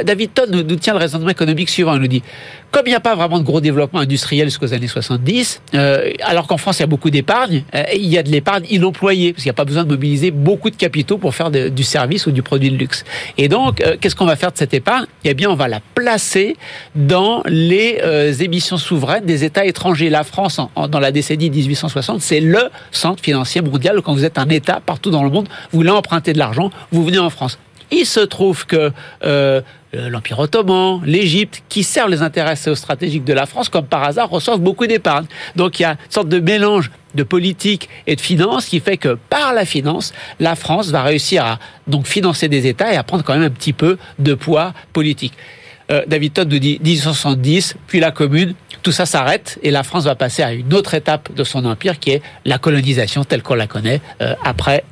[0.04, 1.94] David Todd nous, tient le raisonnement économique suivant.
[1.94, 2.22] Il nous dit,
[2.70, 6.46] comme il n'y a pas vraiment de gros développement industriel jusqu'aux années 70, euh, alors
[6.46, 9.42] qu'en France, il y a beaucoup d'épargne, euh, il y a de l'épargne inemployée, parce
[9.42, 12.30] qu'il n'y a pas besoin de mobiliser beaucoup de capitaux pour faire du service ou
[12.30, 13.04] du produit de luxe.
[13.38, 15.06] Et donc, euh, qu'est-ce qu'on va faire de cette épargne?
[15.24, 16.56] Eh bien, on va la placer
[16.94, 20.10] dans les euh, émissions souveraines des États étrangers.
[20.10, 24.00] La France, dans la décennie 1860, c'est le centre financier mondial.
[24.02, 27.04] Quand vous êtes un État partout dans le monde, vous voulez emprunter de l'argent, vous
[27.04, 27.58] venez en France.
[27.90, 28.92] Il se trouve que
[29.24, 34.28] euh, l'Empire ottoman, l'Égypte, qui servent les intérêts stratégiques de la France, comme par hasard,
[34.28, 35.26] reçoivent beaucoup d'épargne.
[35.56, 38.96] Donc il y a une sorte de mélange de politique et de finance qui fait
[38.96, 43.02] que par la finance, la France va réussir à donc financer des États et à
[43.02, 45.32] prendre quand même un petit peu de poids politique.
[45.90, 50.04] Euh, David Todd nous dit 1870, puis la Commune, tout ça s'arrête et la France
[50.04, 53.54] va passer à une autre étape de son empire qui est la colonisation telle qu'on
[53.54, 54.84] la connaît euh, après,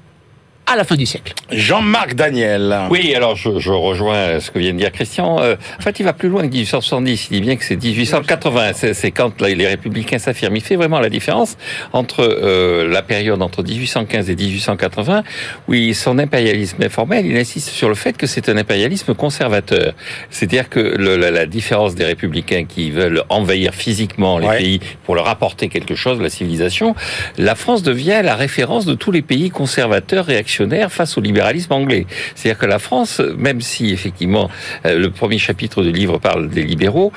[0.67, 1.33] à la fin du siècle.
[1.53, 2.77] Jean-Marc Daniel.
[2.91, 5.39] Oui, alors je, je rejoins ce que vient de dire Christian.
[5.41, 7.29] Euh, en fait, il va plus loin que 1870.
[7.31, 8.73] Il dit bien que c'est 1880.
[8.75, 10.57] C'est c'est quand là, les républicains s'affirment.
[10.57, 11.57] Il fait vraiment la différence
[11.93, 15.23] entre euh, la période entre 1815 et 1880,
[15.69, 19.93] où il- son impérialisme informel, il insiste sur le fait que c'est un impérialisme conservateur.
[20.31, 24.59] C'est-à-dire que le- la, la différence des républicains qui veulent envahir physiquement les Ouais.
[24.59, 26.97] pays pour leur apporter quelque chose, la civilisation,
[27.39, 30.56] la France devient la référence de tous les pays conservateurs réactionnaires
[30.89, 32.07] face au libéralisme anglais.
[32.35, 34.51] C'est-à-dire que la France, même si effectivement
[34.85, 37.13] euh, le premier chapitre du livre parle des libéraux,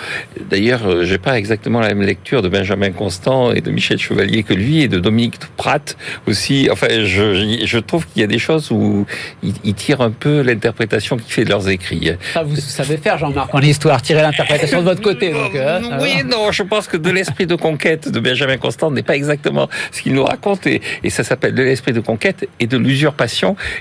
[0.50, 4.44] d'ailleurs euh, j'ai pas exactement la même lecture de Benjamin Constant et de Michel Chevalier
[4.44, 5.98] que lui et de Dominique Pratt
[6.28, 6.70] aussi.
[6.72, 9.06] Enfin, je, je trouve qu'il y a des choses où
[9.44, 12.12] ils, tirent un peu l'interprétation qu'il fait de leurs écrits.
[12.34, 15.32] Ça, vous savez faire, Jean-Marc, en histoire, tirer l'interprétation de votre côté.
[15.32, 16.24] Donc, euh, ça oui, va.
[16.24, 20.02] non, je pense que de l'esprit de conquête de Benjamin Constant n'est pas exactement ce
[20.02, 23.29] qu'il nous raconte et, et ça s'appelle de l'esprit de conquête et de l'usurpation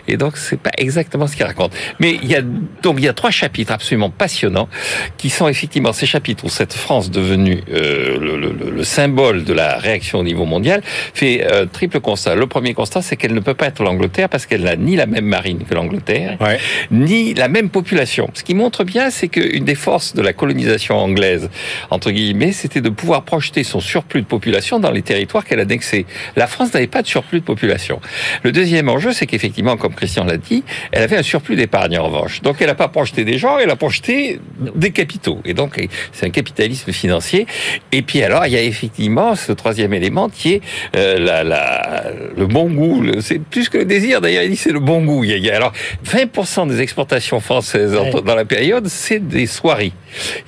[0.06, 1.72] et donc c'est pas exactement ce qu'il raconte.
[2.00, 2.42] Mais il y a
[2.82, 4.68] donc il y a trois chapitres absolument passionnants
[5.16, 9.52] qui sont effectivement ces chapitres où cette France devenue euh, le, le- le symbole de
[9.52, 10.82] la réaction au niveau mondial
[11.14, 12.34] fait euh, triple constat.
[12.34, 15.06] Le premier constat, c'est qu'elle ne peut pas être l'Angleterre parce qu'elle n'a ni la
[15.06, 16.58] même marine que l'Angleterre, Ouais.
[16.90, 18.30] ni la même population.
[18.34, 21.50] Ce qui montre bien, c'est qu'une des forces de la colonisation anglaise,
[21.90, 26.06] entre guillemets, c'était de pouvoir projeter son surplus de population dans les territoires qu'elle annexait.
[26.36, 28.00] La France n'avait pas de surplus de population.
[28.42, 32.04] Le deuxième enjeu, c'est qu'effectivement, comme Christian l'a dit, elle avait un surplus d'épargne en
[32.04, 32.42] revanche.
[32.42, 34.40] Donc elle n'a pas projeté des gens, elle a projeté
[34.74, 35.40] des capitaux.
[35.44, 35.80] Et donc
[36.12, 37.46] c'est un capitalisme financier.
[37.92, 40.60] Et puis alors, il y a effectivement ce troisième élément qui est
[40.96, 43.04] euh, la, la, le bon goût.
[43.20, 45.24] C'est plus que le désir, d'ailleurs, il dit c'est le bon goût.
[45.24, 45.72] Il y a, alors
[46.04, 48.10] 20% des exportations françaises Ouais.
[48.24, 49.92] dans la période, c'est des soieries.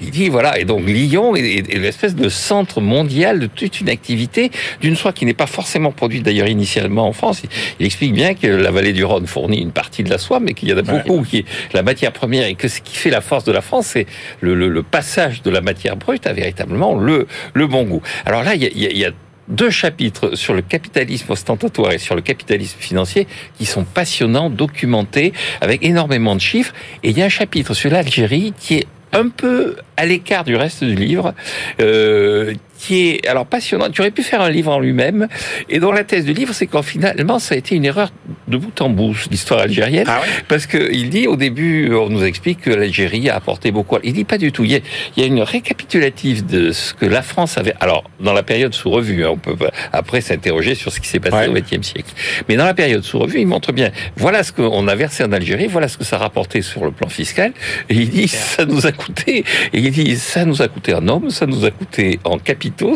[0.00, 3.80] Il dit voilà, et donc Lyon est, est- est l'espèce de centre mondial de toute
[3.80, 4.50] une activité
[4.80, 7.42] d'une soie qui n'est pas forcément produite d'ailleurs initialement en France.
[7.44, 7.50] Il,
[7.80, 10.54] il explique bien que la vallée du Rhône fournit une partie de la soie, mais
[10.54, 13.10] qu'il y en a beaucoup qui est la matière première et que ce qui fait
[13.10, 14.06] la force de la France, c'est
[14.40, 18.02] le, le- le passage de la matière brute à véritablement le, le bon goût.
[18.26, 19.10] Alors là, il y a- y a- y a
[19.48, 23.26] deux chapitres sur le capitalisme ostentatoire et sur le capitalisme financier
[23.58, 26.72] qui sont passionnants, documentés, avec énormément de chiffres.
[27.02, 30.54] Et il y a un chapitre sur l'Algérie qui est un peu à l'écart du
[30.54, 31.34] reste du livre,
[31.80, 33.90] euh, qui est alors passionnant.
[33.90, 35.28] Tu aurais pu faire un livre en lui-même,
[35.68, 38.10] et dont la thèse du livre, c'est qu'en finalement, ça a été une erreur
[38.48, 42.08] de bout en bout, l'histoire algérienne, Ah ouais parce que il dit au début, on
[42.08, 43.96] nous explique que l'Algérie a apporté beaucoup.
[44.02, 44.64] Il dit pas du tout.
[44.64, 44.80] Il y a,
[45.16, 47.74] il y a une récapitulative de ce que la France avait.
[47.80, 49.56] Alors dans la période sous revue, hein, on peut
[49.92, 51.48] après s'interroger sur ce qui s'est passé Ouais.
[51.48, 52.10] au XXe siècle.
[52.48, 53.90] Mais dans la période sous revue, il montre bien.
[54.16, 55.68] Voilà ce qu'on a versé en Algérie.
[55.68, 57.52] Voilà ce que ça a rapporté sur le plan fiscal.
[57.88, 59.44] Et il dit ça nous a coûté.
[59.72, 62.38] Et il dit ça nous a coûté en hommes, ça nous a coûté en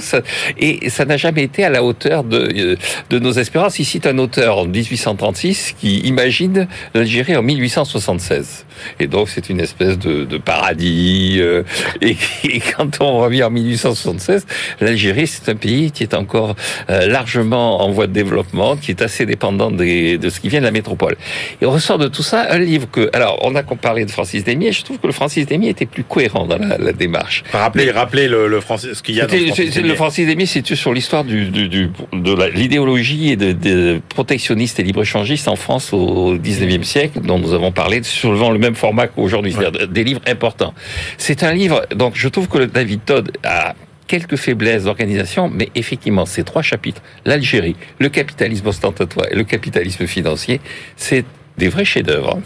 [0.00, 0.20] Ça,
[0.58, 2.76] et ça n'a jamais été à la hauteur de, euh,
[3.10, 3.78] de nos espérances.
[3.78, 8.66] Il cite un auteur en 1836 qui imagine l'Algérie en 1876.
[9.00, 11.36] Et donc c'est une espèce de, de paradis.
[11.38, 11.62] euh,
[12.02, 14.46] et, et quand on revient en 1876,
[14.80, 16.56] l'Algérie c'est un pays qui est encore
[16.90, 20.60] euh, largement en voie de développement, qui est assez dépendant des, de ce qui vient
[20.60, 21.16] de la métropole.
[21.60, 24.44] Et on ressort de tout ça un livre que, alors on a comparé de Francis
[24.44, 27.44] Demier, je trouve que le Francis Demier était plus cohérent dans la, la démarche.
[27.52, 30.26] Rappelez, rappelez le, le français, ce qu'il y a dans le français c'est- le Francis
[30.26, 35.48] Demier, c'est sur l'histoire du, du, du- de l'idéologie et de, de protectionniste et libre-échangiste
[35.48, 39.88] en France au 19e siècle, dont nous avons parlé, soulevant le même format qu'aujourd'hui, c'est-à-dire
[39.88, 40.74] des livres importants.
[41.18, 43.74] C'est un livre, donc je trouve que le David Todd a
[44.06, 50.06] quelques faiblesses d'organisation, mais effectivement, ces trois chapitres, l'Algérie, le capitalisme ostentatoire et le capitalisme
[50.06, 50.60] financier,
[50.96, 51.24] c'est
[51.56, 52.38] des vrais chefs-d'œuvre.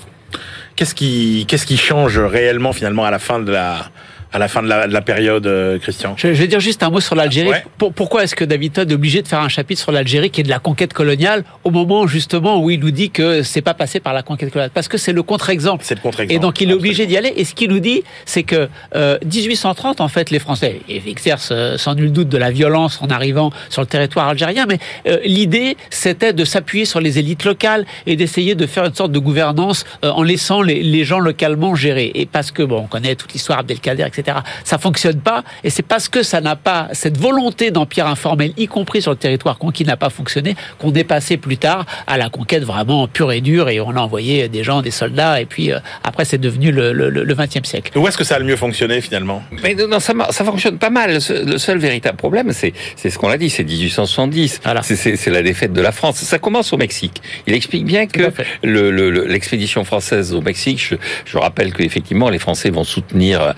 [0.77, 3.91] Qu'est-ce qui, qu'est-ce qui change réellement finalement à la fin de la
[4.33, 6.83] à la fin de la, de la période, euh, Christian Je, je vais dire juste
[6.83, 7.49] un mot sur l'Algérie.
[7.51, 7.65] Ouais.
[7.79, 10.41] Pour- pourquoi est-ce que David Todd est obligé de faire un chapitre sur l'Algérie qui
[10.41, 13.75] est de la conquête coloniale au moment justement où il nous dit que c'est pas
[13.75, 14.71] passé par la conquête coloniale?
[14.75, 15.85] Parce que c'est le contre-exemple.
[15.87, 16.35] C'est le contre-exemple.
[16.35, 17.33] Et donc il est obligé d'y aller.
[17.37, 21.79] Et ce qu'il nous dit, c'est que euh, 1830, en fait, les Français exercent euh,
[21.79, 25.77] sans nul doute de la violence en arrivant sur le territoire algérien, mais euh, l'idée,
[25.91, 29.85] c'était de s'appuyer sur les élites locales et d'essayer de faire une sorte de gouvernance
[30.05, 32.11] euh, en laissant les, les gens localement gérer.
[32.15, 34.18] Et parce que, bon, on connaît toute l'histoire Abdelkader, etc.,
[34.65, 35.43] ça fonctionne pas.
[35.65, 39.17] Et c'est parce que ça n'a pas cette volonté d'empire informel, y compris sur le
[39.17, 43.33] territoire conquis, n'a pas fonctionné, qu'on est passé plus tard à la conquête vraiment pure
[43.33, 46.39] et dure et on a envoyé des gens, des soldats, et puis euh, après c'est
[46.39, 47.97] devenu le, le, le 20e siècle.
[47.99, 49.43] Où est-ce que ça a le mieux fonctionné finalement?
[49.63, 50.15] Mais non, non, ça,
[50.45, 51.15] fonctionne pas mal.
[51.15, 54.61] Le seul, le seul véritable problème, c'est c'est ce qu'on a dit, c'est 1870.
[54.65, 54.83] Voilà.
[54.83, 56.17] C'est- la défaite de la France.
[56.17, 57.21] Ça commence au Mexique.
[57.47, 58.47] Il explique bien que fait.
[58.63, 60.95] le- le- le- l'expédition française au Mexique, je,
[61.27, 63.53] je rappelle qu'effectivement, les Français vont soutenir euh,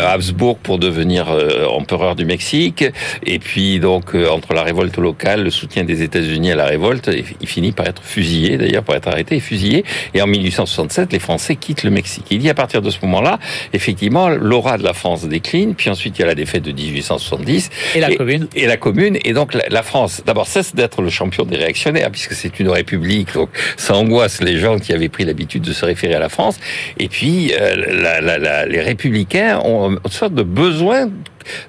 [0.00, 2.84] Habsbourg pour devenir euh, empereur du Mexique.
[3.26, 7.10] Et puis, donc, euh, entre la révolte locale, le soutien des États-Unis à la révolte,
[7.40, 9.84] il finit par être fusillé, d'ailleurs, par être arrêté et fusillé.
[10.14, 12.24] Et en 1867, les Français quittent le Mexique.
[12.30, 13.38] Il dit à partir de ce moment-là,
[13.72, 15.74] effectivement, l'aura de la France décline.
[15.74, 17.70] Puis ensuite, il y a la défaite de 1870.
[17.94, 18.48] Et la commune.
[18.54, 19.18] Et la commune.
[19.24, 22.68] Et donc, la, la France, d'abord, cesse d'être le champion des réactionnaires, puisque c'est une
[22.68, 23.32] république.
[23.34, 26.58] Donc, ça angoisse les gens qui avaient pris l'habitude de se référer à la France.
[26.98, 31.08] Et puis, euh, la- la- la- les républicains ont une sorte de besoin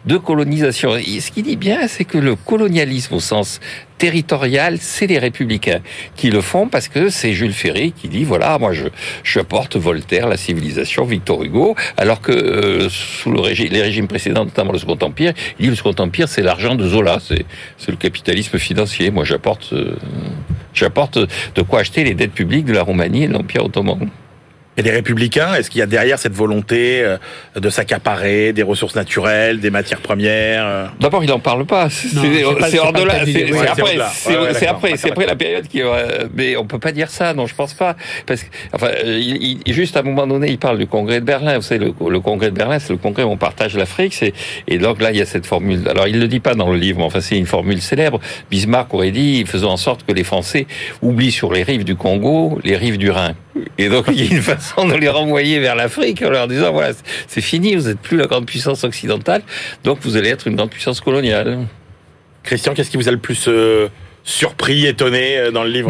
[0.05, 0.95] de colonisation.
[0.95, 3.59] Et ce qu'il dit bien, c'est que le colonialisme au sens
[3.97, 5.79] territorial, c'est les républicains
[6.15, 10.27] qui le font parce que c'est Jules Ferry qui dit voilà, moi je, apporte Voltaire,
[10.27, 15.33] la civilisation, Victor Hugo, alors que euh, sous les régimes précédents, notamment le Second Empire,
[15.59, 17.45] il dit le Second Empire c'est l'argent de Zola, c'est
[17.77, 19.09] c'est le capitalisme financier.
[19.09, 19.95] Moi j'apporte euh,
[20.73, 24.09] j'apporte de quoi acheter les dettes publiques de la Roumanie et de l'Empire ottoman.
[24.77, 27.17] Et les républicains, est-ce qu'il y a derrière cette volonté euh,
[27.55, 31.89] de s'accaparer des ressources naturelles, des matières premières euh D'abord, il en parle pas.
[31.89, 33.23] C'est hors de là.
[33.25, 33.97] C'est après.
[34.53, 34.97] C'est après.
[34.97, 35.81] C'est après la période qui.
[35.81, 37.33] euh, Mais on peut pas dire ça.
[37.33, 37.95] Non, je pense pas.
[38.25, 41.25] Parce que, enfin, il, il- juste à un moment donné, il parle du congrès de
[41.25, 41.55] Berlin.
[41.57, 44.13] Vous savez, le, le congrès de Berlin, c'est le congrès où on partage l'Afrique.
[44.13, 44.33] C'est
[44.67, 45.87] et donc là, il y a cette formule.
[45.87, 48.19] Alors, il le dit pas dans le livre, mais enfin, c'est une formule célèbre.
[48.49, 50.65] Bismarck aurait dit, faisant en sorte que les Français
[51.01, 53.33] oublient sur les rives du Congo les rives du Rhin.
[53.77, 56.71] Et donc, il y a une façon de les renvoyer vers l'Afrique en leur disant,
[56.71, 56.93] voilà,
[57.27, 59.41] c'est fini, vous êtes plus la grande puissance occidentale,
[59.83, 61.59] donc vous allez être une grande puissance coloniale.
[62.43, 63.87] Christian, qu'est-ce qui vous a le plus euh,
[64.23, 65.89] surpris, étonné euh, dans le livre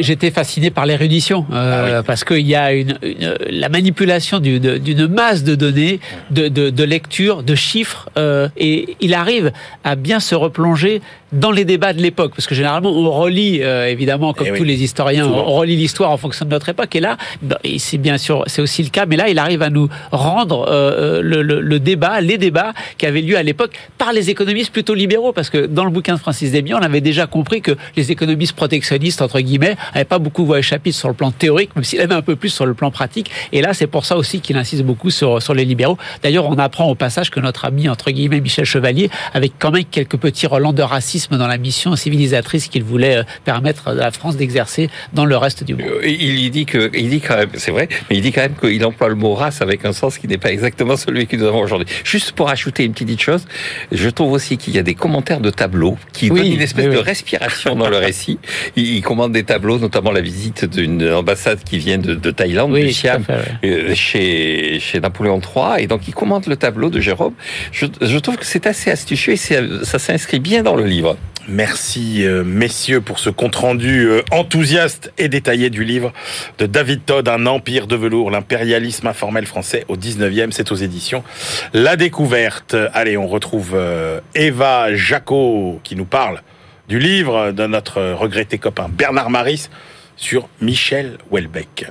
[0.00, 4.78] j'étais fasciné par l'érudition, euh, Ah parce qu'il y a une, une- la manipulation d'une
[4.78, 9.52] d'une masse de données, de, de, de lectures, de chiffres, euh, et il arrive
[9.84, 11.00] à bien se replonger
[11.32, 14.58] dans les débats de l'époque, parce que généralement on relit, euh, évidemment, comme Eh oui,
[14.58, 15.44] tous les historiens, souvent.
[15.46, 18.44] on relit l'histoire en fonction de notre époque, et là, bah, et c'est bien sûr,
[18.46, 21.80] c'est aussi le cas, mais là, il arrive à nous rendre euh, le, le, le
[21.80, 25.66] débat, les débats qui avaient lieu à l'époque par les économistes plutôt libéraux, parce que
[25.66, 29.40] dans le bouquin de Francis Desbiens, on avait déjà compris que les économistes protectionnistes, entre
[29.40, 32.36] guillemets, n'avaient pas beaucoup voix chapitre sur le plan théorique, même s'il avait un peu
[32.36, 33.30] plus sur le plan pratique.
[33.52, 35.98] Et là, c'est pour ça aussi qu'il insiste beaucoup sur, sur les libéraux.
[36.22, 39.84] D'ailleurs, on apprend au passage que notre ami, entre guillemets, Michel Chevalier, avec quand même
[39.84, 44.10] quelques petits relents de racisme dans la mission civilisatrice qu'il voulait euh, permettre à la
[44.10, 45.86] France d'exercer dans le reste du monde.
[46.04, 48.84] Il dit que, il dit quand même, c'est vrai, mais il dit quand même qu'il
[48.84, 51.60] emploie le mot race avec un sens qui n'est pas exactement celui que nous avons
[51.60, 51.86] aujourd'hui.
[52.04, 53.44] Juste pour ajouter une petite chose,
[53.92, 56.86] je trouve aussi qu'il y a des commentaires de tableaux qui Oui, donnent une espèce
[56.86, 58.38] oui, de respiration dans le récit.
[58.76, 62.92] Il, commande des tableaux, notamment la visite d'une ambassade qui vient de, de Thaïlande, du
[62.92, 67.34] Siam, fait, euh, chez, chez Napoléon III, et donc il commente le tableau de Jérôme.
[67.72, 71.07] Je, je trouve que c'est assez astucieux et ça s'inscrit bien dans le livre.
[71.48, 76.12] Merci euh, messieurs pour ce compte-rendu euh, enthousiaste et détaillé du livre
[76.58, 81.24] de David Todd, Un empire de velours, l'impérialisme informel français au 19e, c'est aux éditions
[81.72, 82.76] La Découverte.
[82.92, 86.42] Allez, on retrouve euh, Eva Jacot qui nous parle
[86.86, 89.70] du livre de notre regretté copain Bernard Maris
[90.16, 91.86] sur Michel Houellebecq.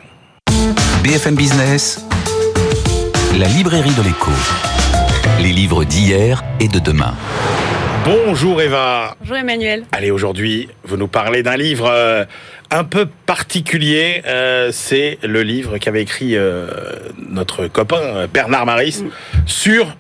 [1.04, 2.06] BFM Business,
[3.40, 4.32] la librairie de l'écho.
[5.42, 7.16] Les livres d'hier et de demain.
[8.08, 9.18] Bonjour Eva.
[9.20, 9.84] Bonjour Emmanuel.
[9.92, 12.24] Allez, aujourd'hui, vous nous parlez d'un livre euh,
[12.72, 14.22] un peu particulier.
[14.26, 16.70] Euh, c'est le livre qu'avait écrit euh,
[17.18, 19.04] notre copain Bernard Maris
[19.46, 19.98] sur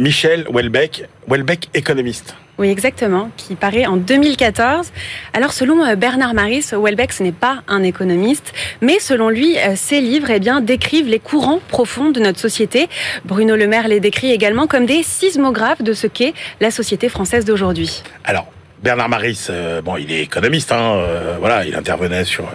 [0.00, 2.34] Michel Houellebecq, Houellebecq économiste.
[2.56, 4.92] Oui, exactement, qui paraît en 2014.
[5.34, 9.76] Alors, selon euh, Bernard Maris, Welbeck, ce n'est pas un économiste, mais selon lui, euh,
[9.76, 12.88] ses livres eh bien, décrivent les courants profonds de notre société.
[13.26, 17.44] Bruno Le Maire les décrit également comme des sismographes de ce qu'est la société française
[17.44, 18.02] d'aujourd'hui.
[18.24, 18.46] Alors,
[18.82, 22.46] Bernard Maris, euh, bon, il est économiste, hein, euh, voilà, il intervenait sur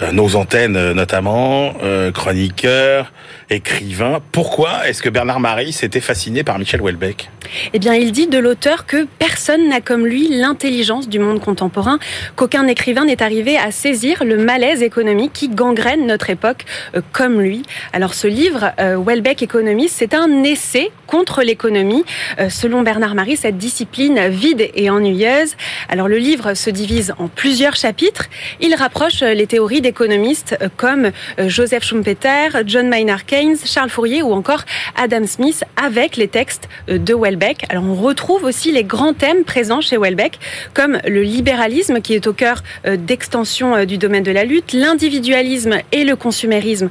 [0.00, 1.74] euh, nos antennes euh, notamment,
[2.14, 3.12] chroniqueur,
[3.50, 4.20] écrivain.
[4.32, 7.30] Pourquoi est-ce que Bernard Marie s'était fasciné par Michel Houellebecq?
[7.74, 11.98] Eh bien, il dit de l'auteur que personne n'a comme lui l'intelligence du monde contemporain,
[12.36, 16.64] qu'aucun écrivain n'est arrivé à saisir le malaise économique qui gangrène notre époque
[17.12, 17.62] comme lui.
[17.92, 22.04] Alors, ce livre, Houellebecq économiste, c'est un essai contre l'économie.
[22.48, 25.54] Selon Bernard Marie, cette discipline vide et ennuyeuse.
[25.88, 28.26] Alors, le livre se divise en plusieurs chapitres.
[28.60, 33.90] Il rapproche euh, les théories d'économistes euh, comme euh, Joseph Schumpeter, John Maynard Keynes, Charles
[33.90, 34.64] Fourier ou encore
[34.96, 37.64] Adam Smith avec les textes de Houellebecq.
[37.68, 40.38] Alors on retrouve aussi les grands thèmes présents chez Houellebecq
[40.74, 46.04] comme le libéralisme qui est au cœur d'extension du domaine de la lutte, l'individualisme et
[46.04, 46.88] le consumérisme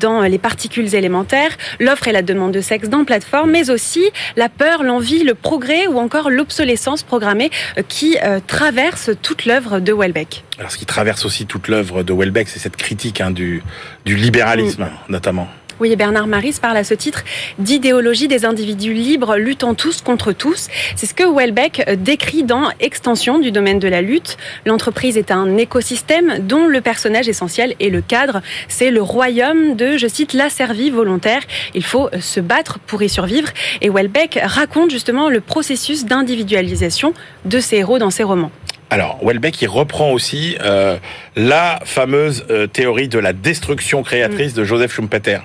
[0.00, 4.50] dans les particules élémentaires, l'offre et la demande de sexe dans plateforme, mais aussi la
[4.50, 7.82] peur, l'envie, le progrès ou encore l'obsolescence programmée euh,
[8.16, 10.44] qui euh, traverse toute l'œuvre de Houellebecq.
[10.58, 13.62] Alors, ce qui traverse aussi toute l'œuvre de Houellebecq, c'est cette critique hein, du,
[14.04, 15.48] du libéralisme, notamment.
[15.78, 17.22] Oui, Bernard Maris parle à ce titre
[17.58, 20.68] d'idéologie des individus libres luttant tous contre tous.
[20.94, 24.38] C'est ce que euh, décrit dans Extension du domaine de la lutte.
[24.64, 28.40] L'entreprise est un écosystème dont le personnage essentiel est le cadre.
[28.68, 31.42] C'est le royaume de, je cite, l'asservi volontaire.
[31.74, 33.48] Il faut se battre pour y survivre.
[33.82, 37.12] Et Houellebecq raconte justement le processus d'individualisation
[37.44, 38.50] de ses héros dans ses romans.
[38.90, 40.96] Alors, Houellebecq, il reprend aussi euh,
[41.34, 45.38] la fameuse euh, théorie de la destruction créatrice de Joseph Schumpeter.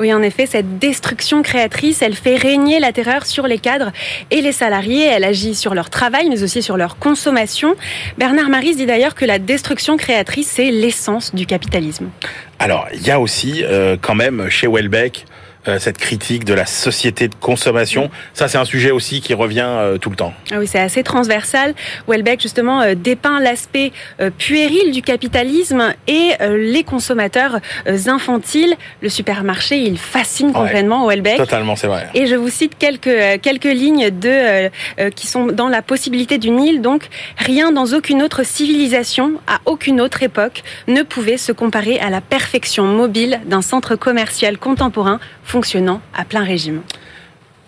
[0.00, 3.92] Oui, en effet, cette destruction créatrice, elle fait régner la terreur sur les cadres
[4.30, 5.04] et les salariés.
[5.04, 7.74] Elle agit sur leur travail, mais aussi sur leur consommation.
[8.16, 12.10] Bernard Maris dit d'ailleurs que la destruction créatrice, c'est l'essence du capitalisme.
[12.58, 15.26] Alors, il y a aussi euh, quand même chez Houellebecq
[15.66, 18.10] euh, cette critique de la société de consommation.
[18.34, 20.34] Ça, c'est un sujet aussi qui revient euh, tout le temps.
[20.50, 21.74] Ah oui, c'est assez transversal.
[22.06, 23.92] Houellebecq, justement, euh, dépeint l'aspect
[24.38, 28.74] puéril du capitalisme et les consommateurs infantiles.
[29.00, 30.52] Le supermarché, il fascine Ouais.
[30.52, 31.36] complètement Houellebecq.
[31.36, 32.08] Totalement, c'est vrai.
[32.14, 34.68] Et je vous cite quelques, quelques lignes de,
[35.10, 36.80] qui sont dans la possibilité d'une île.
[36.82, 37.08] Donc,
[37.38, 42.20] rien dans aucune autre civilisation, à aucune autre époque, ne pouvait se comparer à la
[42.20, 45.20] perfection mobile d'un centre commercial contemporain
[45.58, 46.80] fonctionnant à plein régime.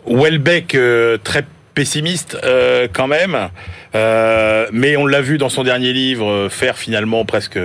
[0.07, 3.37] Houellebecq, euh, très pessimiste euh, quand même,
[3.95, 7.59] euh, mais on l'a vu dans son dernier livre euh, faire finalement presque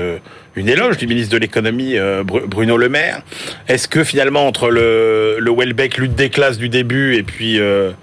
[0.56, 3.22] une éloge du ministre de l'économie Bru- Bruno Le Maire.
[3.68, 7.96] Est-ce que finalement entre le, le Houellebecq lutte des classes du début et puis le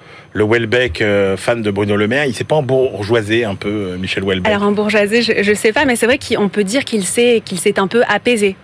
[1.02, 4.66] euh, fan de Bruno Le Maire, il s'est pas embourgeoisé un peu Michel Houellebecq Alors
[4.66, 7.60] en bourgeoisie, je ne sais pas, mais c'est vrai qu'on peut dire qu'il s'est qu'il
[7.60, 8.56] s'est un peu apaisé.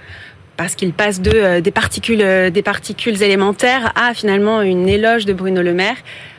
[0.56, 5.24] Parce qu'il passe de euh, des particules euh, des particules élémentaires à finalement une éloge
[5.24, 5.96] de Bruno Le Maire.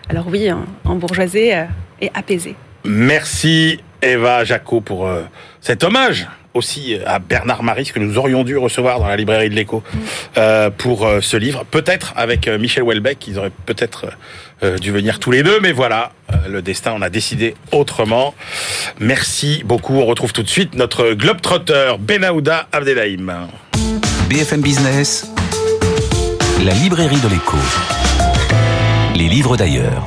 [0.10, 1.66] Alors oui, en, en bourgeoisie euh,
[2.00, 2.56] et apaisé.
[2.86, 5.10] Merci Eva Jaco pour
[5.60, 9.56] cet hommage aussi à Bernard Maris que nous aurions dû recevoir dans la librairie de
[9.56, 9.82] l'Écho
[10.38, 11.66] euh, pour ce livre.
[11.70, 14.06] Peut-être avec Michel Houellebecq, ils auraient peut-être
[14.80, 16.12] dû venir tous les deux, mais voilà,
[16.48, 18.36] le destin en a décidé autrement.
[19.00, 19.96] Merci beaucoup.
[19.96, 23.50] On retrouve tout de suite notre globetrotter Benahouda Abdelhaim.
[24.30, 25.28] BFM Business,
[26.64, 27.58] la librairie de l'écho.
[29.16, 30.04] Les livres d'ailleurs.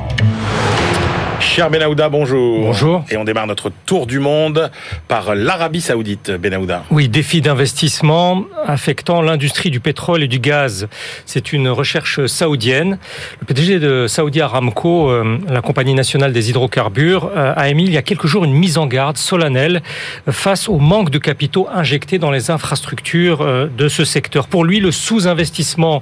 [1.59, 2.61] Cher Benahouda, bonjour.
[2.61, 3.03] Bonjour.
[3.09, 4.71] Et on démarre notre tour du monde
[5.09, 6.85] par l'Arabie Saoudite, Benahouda.
[6.89, 10.87] Oui, défi d'investissement affectant l'industrie du pétrole et du gaz.
[11.25, 12.97] C'est une recherche saoudienne.
[13.41, 17.91] Le PDG de Saudi Aramco, euh, la compagnie nationale des hydrocarbures, euh, a émis il
[17.91, 19.81] y a quelques jours une mise en garde solennelle
[20.29, 24.47] face au manque de capitaux injectés dans les infrastructures euh, de ce secteur.
[24.47, 26.01] Pour lui, le sous-investissement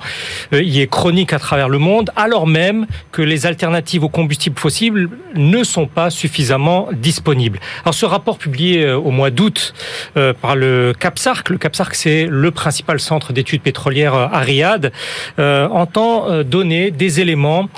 [0.52, 5.10] y est chronique à travers le monde, alors même que les alternatives aux combustibles fossiles
[5.50, 7.60] ne sont pas suffisamment disponibles.
[7.84, 9.74] Alors ce rapport publié euh, au mois d'août
[10.18, 14.92] euh, par le CAPSARC, le CAPSARC c'est le principal centre d'études pétrolières euh, à Riyad,
[15.40, 17.70] euh, entend donner des éléments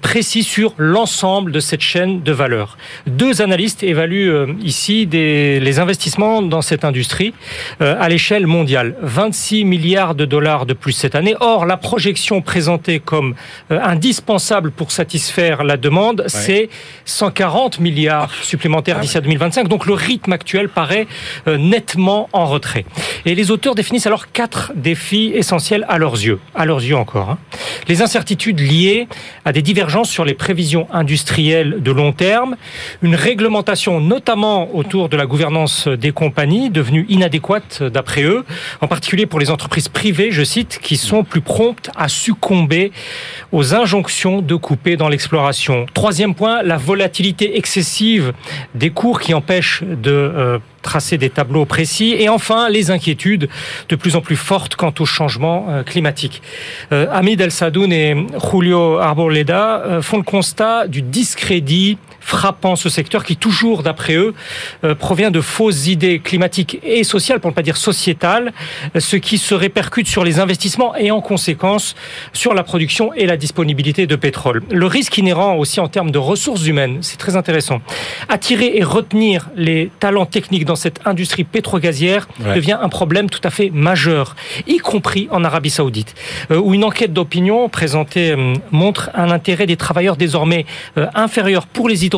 [0.00, 2.76] précis sur l'ensemble de cette chaîne de valeur.
[3.06, 7.34] Deux analystes évaluent euh, ici des, les investissements dans cette industrie
[7.80, 8.94] euh, à l'échelle mondiale.
[9.02, 11.34] 26 milliards de dollars de plus cette année.
[11.40, 13.34] Or, la projection présentée comme
[13.70, 16.68] euh, indispensable pour satisfaire la demande, c'est
[17.06, 19.68] 140 milliards supplémentaires d'ici à 2025.
[19.68, 21.06] Donc le rythme actuel paraît
[21.46, 22.84] euh, nettement en retrait.
[23.24, 27.30] Et les auteurs définissent alors quatre défis essentiels à leurs yeux, à leurs yeux encore.
[27.30, 27.38] hein.
[27.88, 29.06] Les incertitudes liées
[29.44, 32.56] à des divergences sur les prévisions industrielles de long terme,
[33.02, 38.44] une réglementation notamment autour de la gouvernance des compagnies devenue inadéquate d'après eux,
[38.80, 42.90] en particulier pour les entreprises privées, je cite, qui sont plus promptes à succomber
[43.52, 45.86] aux injonctions de couper dans l'exploration.
[45.94, 48.32] Troisième point, la volatilité excessive
[48.74, 52.14] des cours qui empêchent de euh, tracer des tableaux précis.
[52.18, 53.48] Et enfin, les inquiétudes
[53.88, 56.42] de plus en plus fortes quant au changement euh, climatique.
[56.92, 58.16] Euh, Hamid El Sadoun et
[58.50, 64.34] Julio Arboleda euh, font le constat du discrédit frappant ce secteur qui, toujours d'après eux,
[64.84, 68.52] euh, provient de fausses idées climatiques et sociales, pour ne pas dire sociétales,
[68.98, 71.94] ce qui se répercute sur les investissements et en conséquence
[72.32, 74.62] sur la production et la disponibilité de pétrole.
[74.70, 77.80] Le risque inhérent aussi en termes de ressources humaines, c'est très intéressant.
[78.28, 82.54] Attirer et retenir les talents techniques dans cette industrie pétrogazière Ouais.
[82.56, 84.34] devient un problème tout à fait majeur,
[84.66, 86.14] y compris en Arabie Saoudite,
[86.50, 90.66] euh, où une enquête d'opinion présentée euh, montre un intérêt des travailleurs désormais
[91.14, 92.15] inférieur pour les hydrocarbures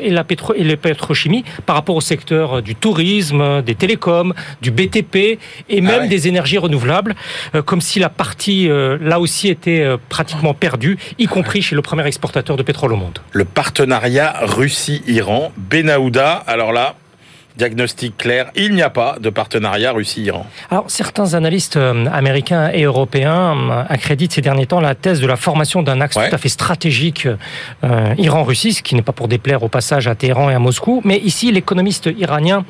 [0.00, 4.70] et la pétro et les pétrochimie par rapport au secteur du tourisme, des télécoms, du
[4.70, 5.38] BTP
[5.68, 6.08] et même ouais.
[6.08, 7.14] des énergies renouvelables,
[7.54, 11.74] euh, comme si la partie euh, là aussi était euh, pratiquement perdue, y compris chez
[11.74, 13.18] le premier exportateur de pétrole au monde.
[13.32, 16.94] Le partenariat Russie-Iran, Benahouda, alors là,
[17.58, 20.46] diagnostic clair, il n'y a pas de partenariat Russie-Iran.
[20.70, 25.26] Alors, certains analystes euh, américains et européens euh, accréditent ces derniers temps la thèse de
[25.26, 26.28] la formation d'un axe Ouais.
[26.30, 27.28] tout à fait stratégique
[27.84, 31.00] euh, Iran-Russie, ce qui n'est pas pour déplaire au passage à Téhéran et à Moscou.
[31.04, 32.64] Mais ici, l'économiste iranien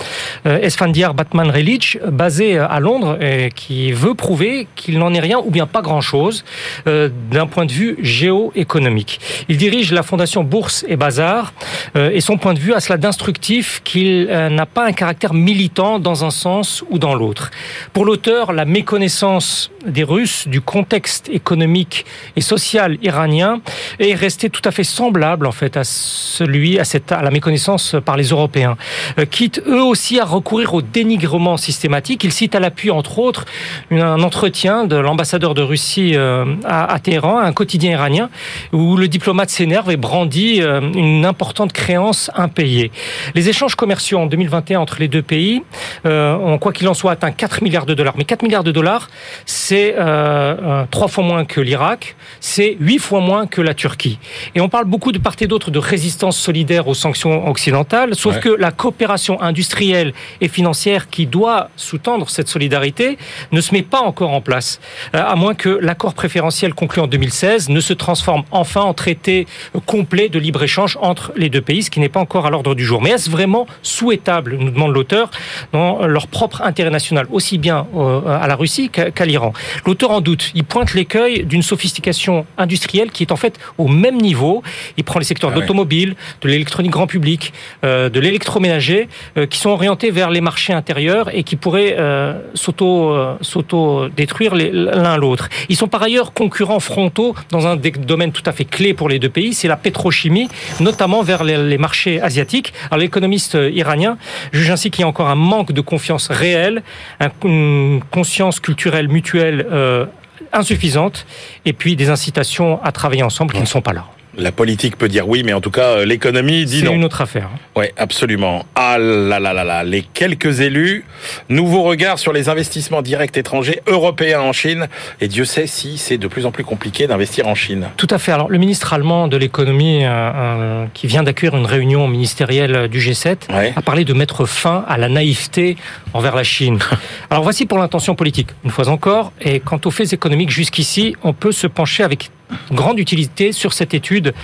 [0.46, 5.38] euh, Esfandiar Batman Relic, basé à Londres, et qui veut prouver qu'il n'en est rien
[5.38, 6.44] ou bien pas grand-chose
[6.86, 9.20] euh, d'un point de vue géoéconomique.
[9.48, 11.52] Il dirige la fondation Bourse et Bazar
[11.94, 16.24] et son point de vue a cela d'instructif qu'il n'a pas un caractère militant dans
[16.24, 17.50] un sens ou dans l'autre.
[17.92, 22.04] Pour l'auteur, la méconnaissance des Russes du contexte économique
[22.36, 23.60] et social iranien
[23.98, 27.96] est restée tout à fait semblable en fait à celui à cette à la méconnaissance
[28.04, 28.76] par les Européens,
[29.18, 32.24] euh, quitte eux aussi à recourir au dénigrement systématique.
[32.24, 33.44] Il cite à l'appui entre autres
[33.90, 38.30] un entretien de l'ambassadeur de Russie euh, à, à Téhéran, un quotidien iranien,
[38.72, 42.90] où le diplomate s'énerve et brandit euh, une importante créance impayée.
[43.34, 45.62] Les échanges commerciaux en 2021 entre les deux pays
[46.06, 48.14] euh, ont, quoi qu'il en soit, atteint 4 milliards de dollars.
[48.16, 49.08] Mais 4 milliards de dollars,
[49.46, 54.18] c'est euh, euh, trois fois moins que l'Irak, c'est huit fois moins que la Turquie.
[54.54, 58.34] Et on parle beaucoup de part et d'autre de résistance solidaire aux sanctions occidentales, sauf
[58.36, 58.40] Ouais.
[58.40, 63.18] que la coopération industrielle et financière qui doit sous-tendre cette solidarité
[63.52, 64.80] ne se met pas encore en place,
[65.14, 69.46] Euh, à moins que l'accord préférentiel conclu en 2016 ne se transforme enfin en traité
[69.86, 72.84] complet de libre-échange entre les deux pays, ce qui n'est pas encore à l'ordre du
[72.84, 73.00] jour.
[73.00, 75.30] Mais est-ce vraiment souhaitable, nous demande l'auteur,
[75.72, 79.52] dans leur propre intérêt national, aussi bien euh, à la Russie qu'à l'Iran
[79.86, 80.50] L'auteur en doute.
[80.54, 84.62] Il pointe l'écueil d'une sophistication industrielle qui est en fait au même niveau.
[84.96, 85.62] Il prend les secteurs Ah ouais.
[85.62, 87.52] d'automobile, de l'électronique grand public,
[87.84, 92.34] euh, de l'électroménager, euh, qui sont orientés vers les marchés intérieurs et qui pourraient euh,
[92.54, 95.48] s'auto s'auto détruire les- l'un l'autre.
[95.68, 99.08] Ils sont par ailleurs concurrents frontaux dans un des domaines tout à fait clé pour
[99.08, 100.48] les deux pays, c'est la pétrochimie,
[100.80, 102.72] notamment vers les, les marchés asiatiques.
[102.90, 104.16] Alors l'économiste iranien
[104.52, 106.82] juge ainsi qu'il y a encore un manque de confiance réelle,
[107.20, 110.06] un- une conscience culturelle mutuelle euh,
[110.52, 111.26] insuffisante,
[111.64, 114.04] et puis des incitations à travailler ensemble qui ne sont pas là.
[114.38, 116.92] La politique peut dire oui, mais en tout cas, euh, l'économie dit C'est non.
[116.92, 117.48] une autre affaire.
[117.76, 118.64] Oui, absolument.
[118.76, 121.04] Ah là là là là, les quelques élus,
[121.48, 124.86] nouveau regard sur les investissements directs étrangers européens en Chine.
[125.20, 127.88] Et Dieu sait si c'est de plus en plus compliqué d'investir en Chine.
[127.96, 128.30] Tout à fait.
[128.30, 133.00] Alors, le ministre allemand de l'économie, euh, euh, qui vient d'accueillir une réunion ministérielle du
[133.00, 133.72] G7, Ouais.
[133.74, 135.76] a parlé de mettre fin à la naïveté
[136.14, 136.78] envers la Chine.
[137.30, 139.32] Alors, voici pour l'intention politique, une fois encore.
[139.40, 142.30] Et quant aux faits économiques, jusqu'ici, on peut se pencher avec
[142.72, 144.34] grande utilité sur cette étude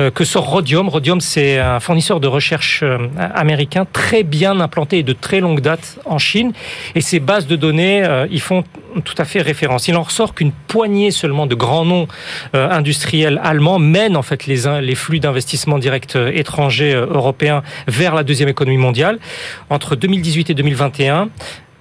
[0.00, 0.88] euh, que sort Rhodium.
[0.88, 2.98] Rhodium, c'est un fournisseur de recherche euh,
[3.34, 6.52] américain très bien implanté et de très longue date en Chine.
[6.94, 8.64] Et ces bases de données, euh, ils font
[9.00, 9.88] tout à fait référence.
[9.88, 12.06] Il en ressort qu'une poignée seulement de grands noms
[12.54, 18.14] euh, industriels allemands mènent en fait les, flux d'investissement direct euh, étrangers euh, européens vers
[18.14, 19.18] la deuxième économie mondiale.
[19.70, 21.28] Entre 2018 et 2021,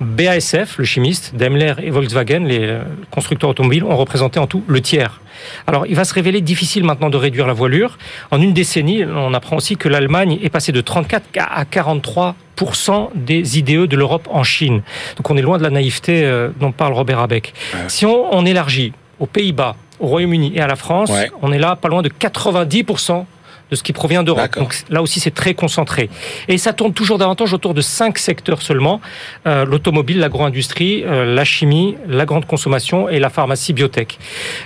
[0.02, 2.82] BASF, le chimiste, Daimler et Volkswagen, les euh,
[3.12, 5.22] constructeurs automobiles, ont représenté en tout le tiers.
[5.68, 7.98] Alors, il va se révéler difficile maintenant de réduire la voilure.
[8.32, 13.58] En une décennie, on apprend aussi que l'Allemagne est passée de 34 à 43% des
[13.60, 14.82] IDE de l'Europe en Chine.
[15.18, 17.54] Donc on est loin de la naïveté euh, dont parle Robert Abeck.
[17.88, 21.30] Si on, on élargit aux Pays-Bas, au Royaume-Uni et à la France, Ouais.
[21.42, 23.26] on est là pas loin de 90%
[23.72, 24.56] de ce qui provient d'Europe.
[24.58, 26.10] Donc là aussi, c'est très concentré.
[26.48, 29.00] Et ça tourne toujours davantage autour de cinq secteurs seulement
[29.48, 34.20] Euh, l'automobile, l'agro-industrie, euh, la chimie, la grande consommation et la pharmacie biotech.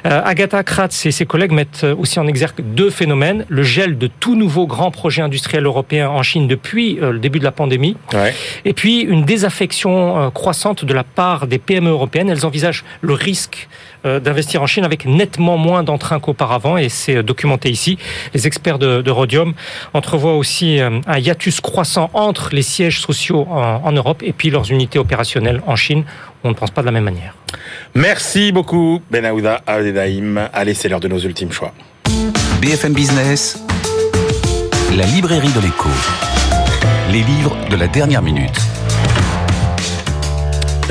[0.05, 3.97] Euh, Agatha Kratz et ses collègues mettent euh, aussi en exergue deux phénomènes le gel
[3.97, 7.51] de tout nouveaux grands projets industriels européens en Chine depuis euh, le début de la
[7.51, 8.33] pandémie, Ouais.
[8.65, 12.29] et puis une désaffection euh, croissante de la part des PME européennes.
[12.29, 13.67] Elles envisagent le risque
[14.05, 17.97] d'investir en Chine avec nettement moins d'entrain qu'auparavant et c'est documenté ici.
[18.33, 19.53] Les experts de, de Rhodium
[19.93, 24.71] entrevoient aussi un hiatus croissant entre les sièges sociaux en, en Europe et puis leurs
[24.71, 26.03] unités opérationnelles en Chine.
[26.43, 27.35] On ne pense pas de la même manière.
[27.93, 30.49] Merci beaucoup, Benahouda Adedaïm.
[30.53, 31.73] Allez, c'est l'heure de nos ultimes choix.
[32.61, 33.59] BFM Business,
[34.95, 35.89] la librairie de l'écho.
[37.11, 38.74] Les livres de la dernière minute.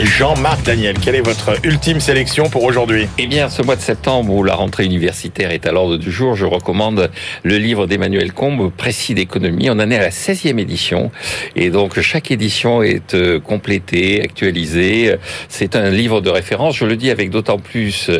[0.03, 4.32] Jean-Marc Daniel, quelle est votre ultime sélection pour aujourd'hui Eh bien, ce mois de septembre
[4.34, 7.11] où la rentrée universitaire est à l'ordre du jour, je recommande
[7.45, 9.70] le livre d'Emmanuel Combe, Précis d'économie.
[9.70, 11.12] On en est à la 16e édition
[11.55, 15.14] et donc chaque édition est euh, complétée, actualisée.
[15.49, 16.76] C'est un livre de référence.
[16.76, 18.11] Je le dis avec d'autant plus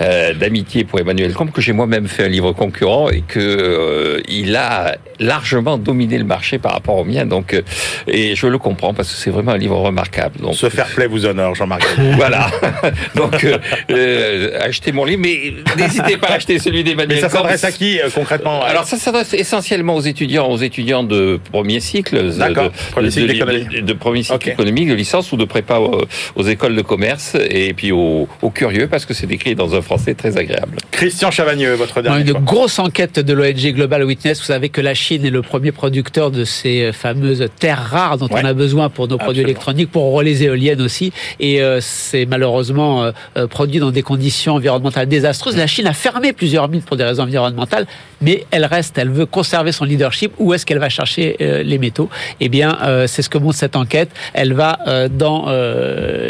[0.00, 4.22] euh, d'amitié pour Emmanuel Combe que j'ai moi-même fait un livre concurrent et que euh,
[4.28, 7.26] il a largement dominé le marché par rapport au mien.
[7.26, 7.60] Donc,
[8.06, 10.40] et je le comprends parce que c'est vraiment un livre remarquable.
[10.40, 11.82] Donc, Se faire play vous honneur, Jean-Marc.
[12.16, 12.50] voilà.
[13.14, 13.58] Donc, euh,
[13.90, 17.38] euh, achetez mon livre, mais n'hésitez pas à acheter celui Mais d'Emmanuel ça Combe.
[17.42, 21.80] s'adresse à qui euh, concrètement Alors ça s'adresse essentiellement aux étudiants, aux étudiants de premier
[21.80, 22.64] cycle, D'accord.
[22.64, 23.64] de, Premier cycle de- d'économie.
[23.64, 24.48] de- de premier cycle Ok.
[24.48, 26.02] économique, de licence ou de prépa aux,
[26.36, 29.82] aux écoles de commerce, et puis aux, aux curieux parce que c'est écrit dans un
[29.82, 30.76] français très agréable.
[30.90, 34.94] Christian Chavagneux, votre dernier une grosse enquête de l'ONG Global Witness, vous savez que la
[34.94, 38.40] Chine est le premier producteur de ces fameuses terres rares dont Ouais.
[38.42, 39.48] on a besoin pour nos produits Absolument.
[39.48, 41.07] électroniques, pour relais éoliennes aussi.
[41.40, 45.56] Et euh, c'est malheureusement euh, euh, produit dans des conditions environnementales désastreuses.
[45.56, 47.86] La Chine a fermé plusieurs mines pour des raisons environnementales,
[48.20, 50.32] mais elle reste, elle veut conserver son leadership.
[50.38, 52.08] Où est-ce qu'elle va chercher les métaux?
[52.40, 54.10] Eh bien, c'est ce que montre cette enquête.
[54.34, 54.78] Elle va
[55.10, 55.46] dans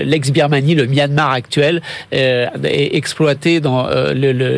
[0.05, 3.61] l'ex-Birmanie, le Myanmar actuel, et exploiter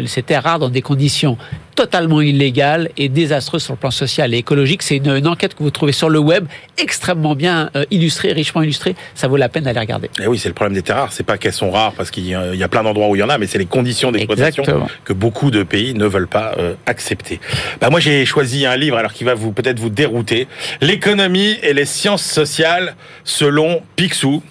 [0.07, 1.37] ces terres rares dans des conditions
[1.81, 4.83] totalement illégales et désastreuses sur le plan social et écologique.
[4.83, 6.45] C'est une, une enquête que vous trouvez sur le web,
[6.77, 8.95] extrêmement bien euh, illustrée, richement illustrée.
[9.15, 10.11] Ça vaut la peine d'aller regarder.
[10.21, 11.13] Eh oui, c'est le problème des terres rares.
[11.15, 13.31] C'est pas qu'elles sont rares parce qu'il y a plein d'endroits où il y en
[13.31, 14.63] a, mais c'est les conditions d'exploitation
[15.07, 17.41] que beaucoup de pays ne veulent pas euh, accepter.
[17.81, 20.49] Bah moi, j'ai choisi un livre alors qui va vous peut-être vous dérouter.
[20.83, 24.43] L'économie et les sciences sociales selon Picsou.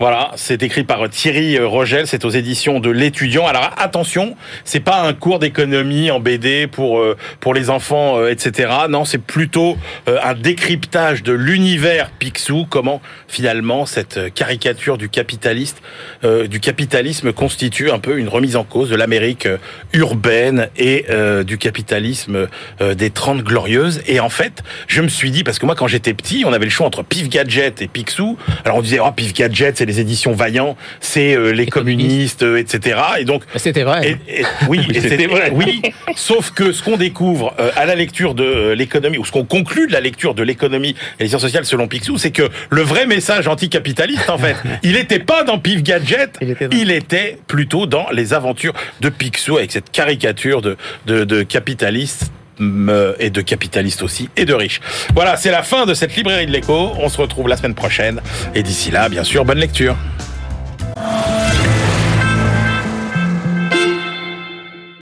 [0.00, 3.46] Voilà, c'est écrit par Thierry Rogel, c'est aux éditions de l'étudiant.
[3.46, 8.28] Alors attention, c'est pas un cours d'économie en BD pour euh, pour les enfants, euh,
[8.28, 8.72] etc.
[8.88, 9.76] Non, c'est plutôt
[10.08, 15.80] euh, un décryptage de l'univers Picsou, comment finalement cette caricature du capitaliste,
[16.24, 19.48] euh, du capitalisme constitue un peu une remise en cause de l'Amérique
[19.92, 22.48] urbaine et euh, du capitalisme
[22.80, 24.02] euh, des 30 glorieuses.
[24.06, 26.64] Et en fait, je me suis dit, parce que moi quand j'étais petit, on avait
[26.64, 28.36] le choix entre Pif Gadget et Picsou.
[28.64, 32.56] Alors on disait, oh Pif Gadget, c'est les éditions Vaillant, c'est euh, les communistes, euh,
[32.56, 32.98] etc.
[33.18, 34.16] Et donc C'était vrai.
[34.28, 35.50] et- et- oui, C'était vrai.
[35.52, 35.82] Oui,
[36.16, 39.86] sauf que ce qu'on découvre euh, à la lecture de l'économie, ou ce qu'on conclut
[39.86, 43.06] de la lecture de l'économie et les sciences sociales selon Picsou, c'est que le vrai
[43.06, 47.38] message anticapitaliste, en fait, il n'était pas dans Pif Gadget, Il était dans- il était
[47.46, 48.72] plutôt dans les aventures
[49.02, 50.76] de Picsou avec cette caricature de,
[51.06, 54.80] de, de capitaliste et de capitalistes aussi, et de riches.
[55.14, 56.92] Voilà, c'est la fin de cette librairie de l'écho.
[56.98, 58.20] On se retrouve la semaine prochaine.
[58.54, 59.96] Et d'ici là, bien sûr, bonne lecture.